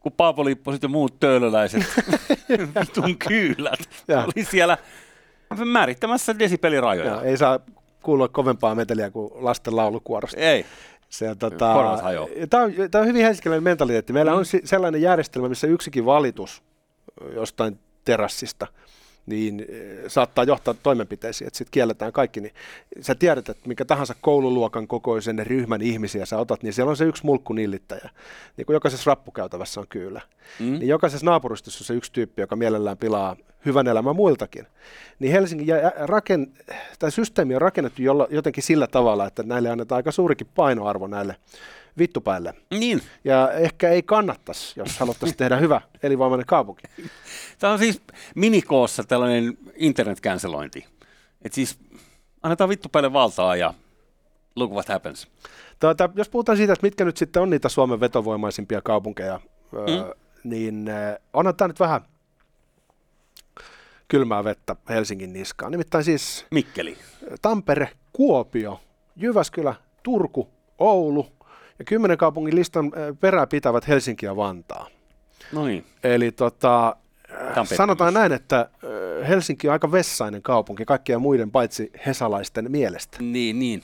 kun 0.00 0.12
Paavo 0.12 0.44
Lipposet 0.44 0.82
ja 0.82 0.88
muut 0.88 1.20
töölöläiset, 1.20 1.82
vitun 2.80 3.18
kyylät, 3.18 3.80
oli 4.08 4.44
siellä 4.44 4.78
määrittämässä 5.64 6.38
desibelirajoja. 6.38 7.14
Ja, 7.14 7.22
ei 7.22 7.36
saa 7.36 7.60
kuulla 8.02 8.28
kovempaa 8.28 8.74
meteliä 8.74 9.10
kuin 9.10 9.30
lasten 9.34 9.76
laulukuorosta. 9.76 10.40
Ei. 10.40 10.66
Se, 11.08 11.34
tota, 11.34 11.56
tämä, 12.50 12.62
on, 12.64 12.72
tämä 12.90 13.02
on 13.02 13.08
hyvin 13.08 13.22
helsinkiläinen 13.22 13.62
mentaliteetti. 13.62 14.12
Meillä 14.12 14.30
mm. 14.30 14.38
on 14.38 14.44
sellainen 14.64 15.02
järjestelmä, 15.02 15.48
missä 15.48 15.66
yksikin 15.66 16.06
valitus 16.06 16.62
jostain 17.34 17.78
terassista– 18.04 18.66
niin 19.26 19.66
eh, 19.68 19.98
saattaa 20.08 20.44
johtaa 20.44 20.74
toimenpiteisiin, 20.74 21.46
että 21.46 21.56
sitten 21.56 21.72
kielletään 21.72 22.12
kaikki. 22.12 22.40
Niin 22.40 22.54
sä 23.00 23.14
tiedät, 23.14 23.48
että 23.48 23.68
mikä 23.68 23.84
tahansa 23.84 24.14
koululuokan 24.20 24.86
kokoisen 24.86 25.46
ryhmän 25.46 25.82
ihmisiä 25.82 26.26
sä 26.26 26.38
otat, 26.38 26.62
niin 26.62 26.72
siellä 26.72 26.90
on 26.90 26.96
se 26.96 27.04
yksi 27.04 27.26
mulkkunillittäjä. 27.26 28.10
Niin 28.56 28.66
kuin 28.66 28.74
jokaisessa 28.74 29.10
rappukäytävässä 29.10 29.80
on 29.80 29.86
kyllä. 29.88 30.20
Mm. 30.60 30.72
Niin 30.72 30.88
jokaisessa 30.88 31.26
naapuristossa 31.26 31.82
on 31.82 31.86
se 31.86 31.94
yksi 31.94 32.12
tyyppi, 32.12 32.42
joka 32.42 32.56
mielellään 32.56 32.98
pilaa 32.98 33.36
hyvän 33.64 33.88
elämän 33.88 34.16
muiltakin. 34.16 34.66
Niin 35.18 35.32
Helsingin 35.32 35.66
ja 35.66 35.76
raken, 35.96 36.52
tai 36.98 37.10
systeemi 37.10 37.54
on 37.54 37.60
rakennettu 37.60 38.02
jolla, 38.02 38.28
jotenkin 38.30 38.62
sillä 38.62 38.86
tavalla, 38.86 39.26
että 39.26 39.42
näille 39.42 39.70
annetaan 39.70 39.96
aika 39.96 40.12
suurikin 40.12 40.46
painoarvo 40.54 41.06
näille 41.06 41.36
vittupäille. 41.98 42.54
Niin. 42.70 43.02
Ja 43.24 43.52
ehkä 43.52 43.88
ei 43.88 44.02
kannattaisi, 44.02 44.80
jos 44.80 44.98
haluttaisiin 44.98 45.36
tehdä 45.36 45.56
hyvä 45.56 45.80
elinvoimainen 46.02 46.46
kaupunki. 46.46 46.82
Tämä 47.58 47.72
on 47.72 47.78
siis 47.78 48.02
minikoossa 48.34 49.04
tällainen 49.04 49.58
internetcancelointi. 49.76 50.86
Että 51.44 51.54
siis 51.54 51.78
annetaan 52.42 52.70
vittupäille 52.70 53.12
valtaa 53.12 53.56
ja 53.56 53.74
look 54.56 54.72
what 54.72 54.88
happens. 54.88 55.28
Tuota, 55.80 56.10
jos 56.14 56.28
puhutaan 56.28 56.58
siitä, 56.58 56.72
että 56.72 56.86
mitkä 56.86 57.04
nyt 57.04 57.16
sitten 57.16 57.42
on 57.42 57.50
niitä 57.50 57.68
Suomen 57.68 58.00
vetovoimaisimpia 58.00 58.82
kaupunkeja, 58.82 59.40
mm. 59.72 59.78
öö, 59.78 60.14
niin 60.44 60.88
äh, 60.88 61.16
onhan 61.32 61.56
tämä 61.56 61.68
nyt 61.68 61.80
vähän 61.80 62.00
kylmää 64.08 64.44
vettä 64.44 64.76
Helsingin 64.88 65.32
niskaan. 65.32 65.72
Nimittäin 65.72 66.04
siis 66.04 66.46
Mikkeli. 66.50 66.98
Tampere, 67.42 67.90
Kuopio, 68.12 68.80
Jyväskylä, 69.16 69.74
Turku, 70.02 70.48
Oulu 70.78 71.26
ja 71.78 71.84
kymmenen 71.84 72.18
kaupungin 72.18 72.56
listan 72.56 72.86
äh, 72.86 73.16
perää 73.20 73.46
pitävät 73.46 73.88
Helsinki 73.88 74.26
ja 74.26 74.36
Vantaa. 74.36 74.88
No 75.52 75.66
niin. 75.66 75.84
Eli 76.04 76.32
tota, 76.32 76.96
on 77.56 77.66
sanotaan 77.66 78.14
näin, 78.14 78.32
että 78.32 78.60
äh, 78.60 79.28
Helsinki 79.28 79.68
on 79.68 79.72
aika 79.72 79.92
vessainen 79.92 80.42
kaupunki 80.42 80.84
kaikkien 80.84 81.20
muiden 81.20 81.50
paitsi 81.50 81.90
hesalaisten 82.06 82.70
mielestä. 82.70 83.18
Niin, 83.20 83.58
niin. 83.58 83.82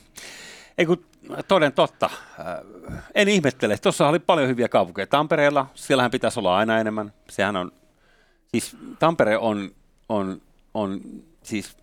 Ei 0.78 0.86
kun 0.86 1.04
toden 1.48 1.72
totta. 1.72 2.10
Äh, 2.40 3.04
en 3.14 3.28
ihmettele. 3.28 3.78
Tuossa 3.78 4.08
oli 4.08 4.18
paljon 4.18 4.48
hyviä 4.48 4.68
kaupunkeja. 4.68 5.06
Tampereella, 5.06 5.66
siellähän 5.74 6.10
pitäisi 6.10 6.40
olla 6.40 6.56
aina 6.56 6.78
enemmän. 6.78 7.12
Sehän 7.30 7.56
on, 7.56 7.72
siis 8.48 8.76
Tampere 8.98 9.38
on, 9.38 9.70
on, 10.08 10.42
on 10.74 11.00
siis 11.42 11.76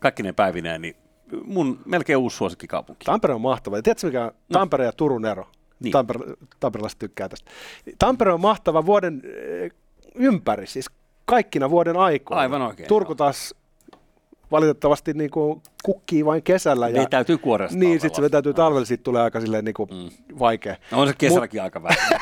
kaikki 0.00 0.22
ne 0.22 0.32
päivineen, 0.32 0.82
niin 0.82 0.96
mun 1.44 1.78
melkein 1.84 2.16
uusi 2.16 2.36
suosikkikaupunki. 2.36 3.04
Tampere 3.04 3.34
on 3.34 3.40
mahtava. 3.40 3.76
Ja 3.76 3.82
tiedätkö 3.82 4.06
mikä 4.06 4.24
on 4.24 4.30
Tampere 4.52 4.84
ja 4.84 4.92
Turun 4.92 5.26
ero? 5.26 5.42
No. 5.42 5.48
Niin. 5.80 5.92
Tampere, 5.92 6.20
tamperelaiset 6.60 6.98
tykkää 6.98 7.28
tästä. 7.28 7.50
Tampere 7.98 8.32
on 8.32 8.40
mahtava 8.40 8.86
vuoden 8.86 9.22
eh, 9.24 9.70
ympäri, 10.14 10.66
siis 10.66 10.86
kaikkina 11.24 11.70
vuoden 11.70 11.96
aikoina. 11.96 12.40
Aivan 12.40 12.62
oikein, 12.62 12.88
Turku 12.88 13.14
taas 13.14 13.54
valitettavasti 14.50 15.12
niin 15.14 15.30
kuin 15.30 15.62
kukkii 15.82 16.24
vain 16.24 16.42
kesällä. 16.42 16.88
Ja, 16.88 17.00
Vetäytyy 17.02 17.38
kuoresta. 17.38 17.78
niin, 17.78 18.00
sitten 18.00 18.16
se 18.16 18.22
vetäytyy 18.22 18.54
talvella, 18.54 18.84
siitä 18.84 19.02
tulee 19.04 19.22
aika 19.22 19.40
silleen 19.40 19.64
niin 19.64 19.74
kuin 19.74 19.90
Mm. 19.92 20.38
vaikea. 20.38 20.76
No 20.92 21.00
on 21.00 21.08
se 21.08 21.14
kesälläkin 21.18 21.62
aika 21.62 21.82
vähän. 21.82 21.98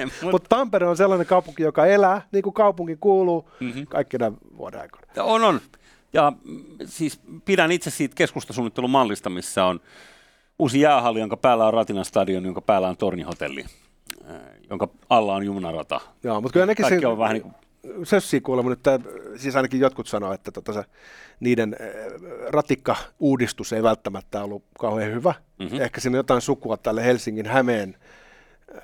Mut, 0.22 0.32
Mutta 0.32 0.48
Tampere 0.48 0.86
on 0.86 0.96
sellainen 0.96 1.26
kaupunki, 1.26 1.62
joka 1.62 1.86
elää 1.86 2.22
niin 2.32 2.42
kuin 2.42 2.54
kaupunki 2.54 2.96
kuuluu 3.00 3.50
Mhm. 3.60 3.82
kaikkina 3.88 4.32
vuoden 4.58 4.80
aikoina. 4.80 5.06
on, 5.22 5.44
on. 5.44 5.60
Ja 6.12 6.32
mm, 6.44 6.64
siis 6.84 7.20
pidän 7.44 7.72
itse 7.72 7.90
siitä 7.90 8.14
keskustasuunnittelun 8.14 8.90
mallista, 8.90 9.30
missä 9.30 9.64
on 9.64 9.80
uusi 10.58 10.80
jäähalli, 10.80 11.20
jonka 11.20 11.36
päällä 11.36 11.66
on 11.66 11.74
Ratinan 11.74 12.04
stadion, 12.04 12.44
jonka 12.44 12.60
päällä 12.60 12.88
on 12.88 12.96
tornihotelli, 12.96 13.64
äh, 14.30 14.40
jonka 14.70 14.88
alla 15.10 15.34
on 15.34 15.44
junarata. 15.44 16.00
Joo, 16.22 16.40
mutta 16.40 16.52
kyllä 16.52 16.66
nekin 16.66 16.86
Kaikki 16.86 17.06
on 17.06 17.18
vähän 17.18 17.34
niin 17.34 17.42
kuin, 17.42 17.54
Sössiä 18.04 18.40
kuulemma 18.40 18.70
nyt, 18.70 18.86
että 18.86 19.10
siis 19.36 19.56
ainakin 19.56 19.80
jotkut 19.80 20.06
sanoo, 20.06 20.32
että 20.32 20.52
tota 20.52 20.72
se, 20.72 20.84
niiden 21.40 21.76
äh, 21.80 21.88
ratikka-uudistus 22.48 23.72
ei 23.72 23.82
välttämättä 23.82 24.44
ollut 24.44 24.64
kauhean 24.78 25.12
hyvä. 25.12 25.30
Mhm. 25.30 25.64
Mm-hmm. 25.64 25.80
Ehkä 25.80 26.00
siinä 26.00 26.14
on 26.14 26.18
jotain 26.18 26.40
sukua 26.40 26.76
tälle 26.76 27.04
Helsingin 27.04 27.46
Hämeen, 27.46 27.96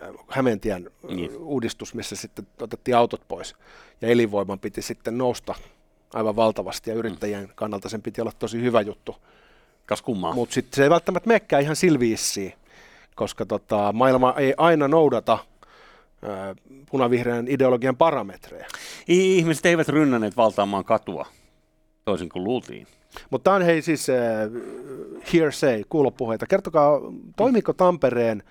äh, 0.02 0.08
Hämeentien 0.28 0.90
niin. 1.08 1.36
uudistus, 1.36 1.94
missä 1.94 2.16
sitten 2.16 2.46
otettiin 2.60 2.96
autot 2.96 3.22
pois 3.28 3.54
ja 4.00 4.08
elinvoiman 4.08 4.58
piti 4.58 4.82
sitten 4.82 5.18
nousta 5.18 5.54
aivan 6.16 6.37
valtavasti 6.37 6.90
ja 6.90 6.96
yrittäjien 6.96 7.48
kannalta 7.55 7.88
sen 7.88 8.02
piti 8.02 8.20
olla 8.20 8.33
tosi 8.38 8.62
hyvä 8.62 8.81
juttu. 8.81 9.16
kas 9.87 10.02
kummaa. 10.02 10.35
Mutta 10.35 10.55
sitten 10.55 10.76
se 10.76 10.83
ei 10.83 10.90
välttämättä 10.90 11.29
mekkää 11.29 11.61
ihan 11.61 11.76
silviissiin, 11.76 12.52
koska 13.14 13.46
tota, 13.46 13.92
maailma 13.92 14.35
ei 14.37 14.55
aina 14.57 14.88
noudata 14.88 15.38
punavihreän 16.90 17.48
ideologian 17.48 17.96
parametreja. 17.96 18.66
Ihmiset 19.09 19.66
eivät 19.66 19.88
rynnänneet 19.88 20.37
valtaamaan 20.37 20.85
katua, 20.85 21.26
toisin 22.05 22.29
kuin 22.29 22.44
luultiin. 22.44 22.87
Mutta 23.31 23.44
tämä 23.44 23.57
on 23.57 23.62
hei 23.62 23.83
siis 23.83 24.11
äh, 24.11 24.16
hearsay, 25.33 25.85
kuulopuheita. 25.88 26.46
Kertokaa, 26.46 27.00
toimiko 27.37 27.72
Tampereen 27.72 28.42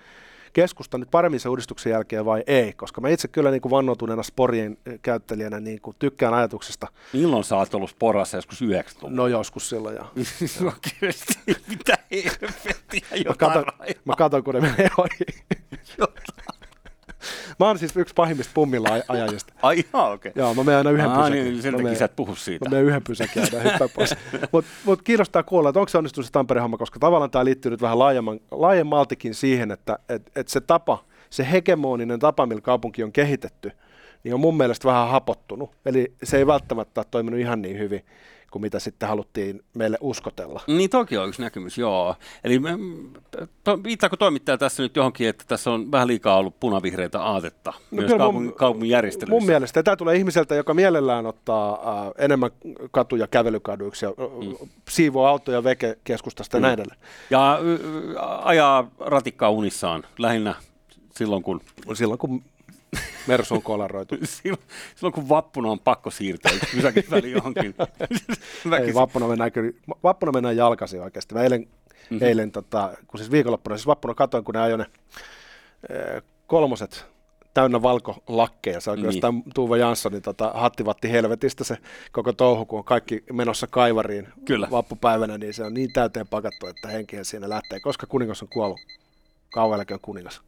keskusta 0.56 0.98
nyt 0.98 1.10
paremmin 1.10 1.40
sen 1.40 1.50
uudistuksen 1.50 1.90
jälkeen 1.90 2.24
vai 2.24 2.42
ei? 2.46 2.72
Koska 2.72 3.00
mä 3.00 3.08
itse 3.08 3.28
kyllä 3.28 3.50
niin 3.50 3.60
kuin 3.60 3.70
vannoutuneena 3.70 4.22
sporien 4.22 4.76
käyttelijänä 5.02 5.60
niin 5.60 5.80
kuin 5.80 5.96
tykkään 5.98 6.34
ajatuksesta. 6.34 6.86
Milloin 7.12 7.44
sä 7.44 7.56
oot 7.56 7.74
ollut 7.74 7.96
porassa 7.98 8.36
joskus 8.36 8.62
90 8.62 9.16
No 9.16 9.26
joskus 9.26 9.68
silloin. 9.68 9.96
Ja. 9.96 10.04
Oikeesti, 10.74 11.34
mitä 11.68 11.98
helvettiä 12.10 13.06
Mä 13.10 13.16
jotain 13.16 13.36
katon, 13.38 13.64
rajaa. 13.78 13.94
mä 14.04 14.14
katon, 14.16 14.44
kun 14.44 14.54
ne 14.54 14.60
menee 14.60 14.88
ohi. 14.98 15.44
Mä 17.58 17.66
oon 17.66 17.78
siis 17.78 17.96
yksi 17.96 18.14
pahimmista 18.14 18.50
pummilla 18.54 18.88
aj- 18.88 19.04
ajajista. 19.08 19.52
Ai 19.62 19.84
ihan 19.92 20.12
okei. 20.12 20.32
Joo, 20.34 20.54
mä 20.54 20.64
menen 20.64 20.78
aina 20.78 20.90
yhden 20.90 21.06
Aa, 21.10 21.16
pysäkin. 21.16 21.44
niin, 21.44 21.62
sen 21.62 21.72
Mä 21.72 21.76
takia 21.76 21.84
menen- 21.84 21.98
sä 21.98 22.04
et 22.04 22.16
puhu 22.16 22.34
siitä. 22.34 22.64
Mä 22.64 22.70
menen 22.70 22.84
yhden 22.86 23.02
pysäkin 23.02 23.42
aina 23.42 23.70
hyppää 23.70 23.88
pois. 23.88 24.14
Mutta 24.52 24.70
mut 24.84 25.02
kiinnostaa 25.02 25.42
kuulla, 25.42 25.68
että 25.68 25.80
onko 25.80 25.88
se 25.88 25.98
onnistunut 25.98 26.26
se 26.26 26.32
Tampereen 26.32 26.62
homma, 26.62 26.78
koska 26.78 26.98
tavallaan 26.98 27.30
tämä 27.30 27.44
liittyy 27.44 27.70
nyt 27.70 27.82
vähän 27.82 27.98
laajemman, 27.98 28.40
laajemmaltikin 28.50 29.34
siihen, 29.34 29.70
että 29.70 29.98
et, 30.08 30.30
et 30.36 30.48
se 30.48 30.60
tapa, 30.60 31.04
se 31.30 31.50
hegemoninen 31.52 32.18
tapa, 32.18 32.46
millä 32.46 32.60
kaupunki 32.62 33.02
on 33.02 33.12
kehitetty, 33.12 33.72
niin 34.24 34.34
on 34.34 34.40
mun 34.40 34.56
mielestä 34.56 34.88
vähän 34.88 35.08
hapottunut. 35.08 35.70
Eli 35.86 36.12
se 36.22 36.36
ei 36.38 36.46
välttämättä 36.46 37.00
ole 37.00 37.06
toiminut 37.10 37.40
ihan 37.40 37.62
niin 37.62 37.78
hyvin 37.78 38.04
kuin 38.56 38.62
mitä 38.62 38.78
sitten 38.78 39.08
haluttiin 39.08 39.62
meille 39.74 39.98
uskotella. 40.00 40.60
Niin 40.66 40.90
toki 40.90 41.16
on 41.18 41.28
yksi 41.28 41.42
näkemys, 41.42 41.78
joo. 41.78 42.14
Eli 42.44 42.58
me- 42.58 42.78
to, 43.64 43.82
viittaako 43.82 44.16
toimittaja 44.16 44.58
tässä 44.58 44.82
nyt 44.82 44.96
johonkin, 44.96 45.28
että 45.28 45.44
tässä 45.48 45.70
on 45.70 45.92
vähän 45.92 46.08
liikaa 46.08 46.36
ollut 46.36 46.60
punavihreitä 46.60 47.22
aatetta 47.22 47.72
no 47.90 48.02
myös 48.02 48.12
kaupungin, 48.18 48.54
kaupungin 48.54 48.90
järjestelyissä? 48.90 49.40
Mun 49.40 49.46
mielestä 49.46 49.82
tämä 49.82 49.96
tulee 49.96 50.16
ihmiseltä, 50.16 50.54
joka 50.54 50.74
mielellään 50.74 51.26
ottaa 51.26 51.72
äh, 51.72 52.12
enemmän 52.18 52.50
katuja 52.90 53.26
kävelykaduiksi 53.26 54.06
ja 54.06 54.10
mm. 54.10 54.68
siivoo 54.88 55.26
autoja 55.26 55.64
veke 55.64 55.98
keskustasta 56.04 56.56
ja 56.56 56.60
näin 56.60 56.74
edelleen. 56.74 57.00
Ja 57.30 57.60
ajaa 58.42 58.90
ratikkaa 59.00 59.50
unissaan 59.50 60.02
lähinnä 60.18 60.54
silloin, 61.10 61.42
kun 61.42 61.60
Silloin 61.94 62.18
kun 62.18 62.42
Mersu 63.26 63.54
on 63.54 63.62
kolaroitu. 63.62 64.14
silloin, 64.24 64.62
silloin 64.94 65.12
kun 65.12 65.28
vappuna 65.28 65.70
on 65.70 65.80
pakko 65.80 66.10
siirtyä 66.10 66.50
yksi 66.54 66.76
pysäkin 66.76 67.04
väliin 67.10 67.34
johonkin. 67.34 67.74
Ei, 68.86 68.94
vappuna 68.94 69.28
mennään, 69.28 69.52
kyllä, 69.52 69.72
vappuna 70.02 70.32
mennään 70.32 70.56
jalkaisin 70.56 71.02
oikeasti. 71.02 71.34
Mä 71.34 71.42
eilen, 71.42 71.60
mm-hmm. 71.60 72.26
eilen 72.26 72.52
tota, 72.52 72.96
kun 73.06 73.18
siis 73.18 73.30
viikonloppuna, 73.30 73.76
siis 73.76 73.86
vappuna 73.86 74.14
katoin, 74.14 74.44
kun 74.44 74.54
ne 74.54 74.60
ajoi 74.60 74.78
ne 74.78 74.86
eh, 75.90 76.22
kolmoset 76.46 77.06
täynnä 77.56 77.82
valkolakkeja. 77.82 78.80
Se 78.80 78.90
on 78.90 78.96
Niin. 78.96 79.04
jostain 79.04 79.42
Tuuva 79.54 79.76
Janssonin 79.76 80.22
tota, 80.22 80.50
hattivatti 80.54 81.10
helvetistä 81.10 81.64
se 81.64 81.76
koko 82.12 82.32
touhu, 82.32 82.66
kun 82.66 82.78
on 82.78 82.84
kaikki 82.84 83.24
menossa 83.32 83.66
kaivariin 83.66 84.28
Kyllä. 84.44 84.68
vappupäivänä, 84.70 85.38
niin 85.38 85.54
se 85.54 85.64
on 85.64 85.74
niin 85.74 85.92
täyteen 85.92 86.28
pakattu, 86.28 86.66
että 86.66 86.88
henkihän 86.88 87.24
siinä 87.24 87.48
lähtee. 87.48 87.80
Koska 87.80 88.06
kuningas 88.06 88.42
on 88.42 88.48
kuollut? 88.48 88.80
Kauan 89.52 89.80
on 89.80 90.00
kuningas. 90.02 90.40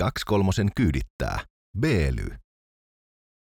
Kaksi 0.00 0.24
kolmosen 0.26 0.68
kyydittää. 0.76 1.40
B-ly. 1.80 2.36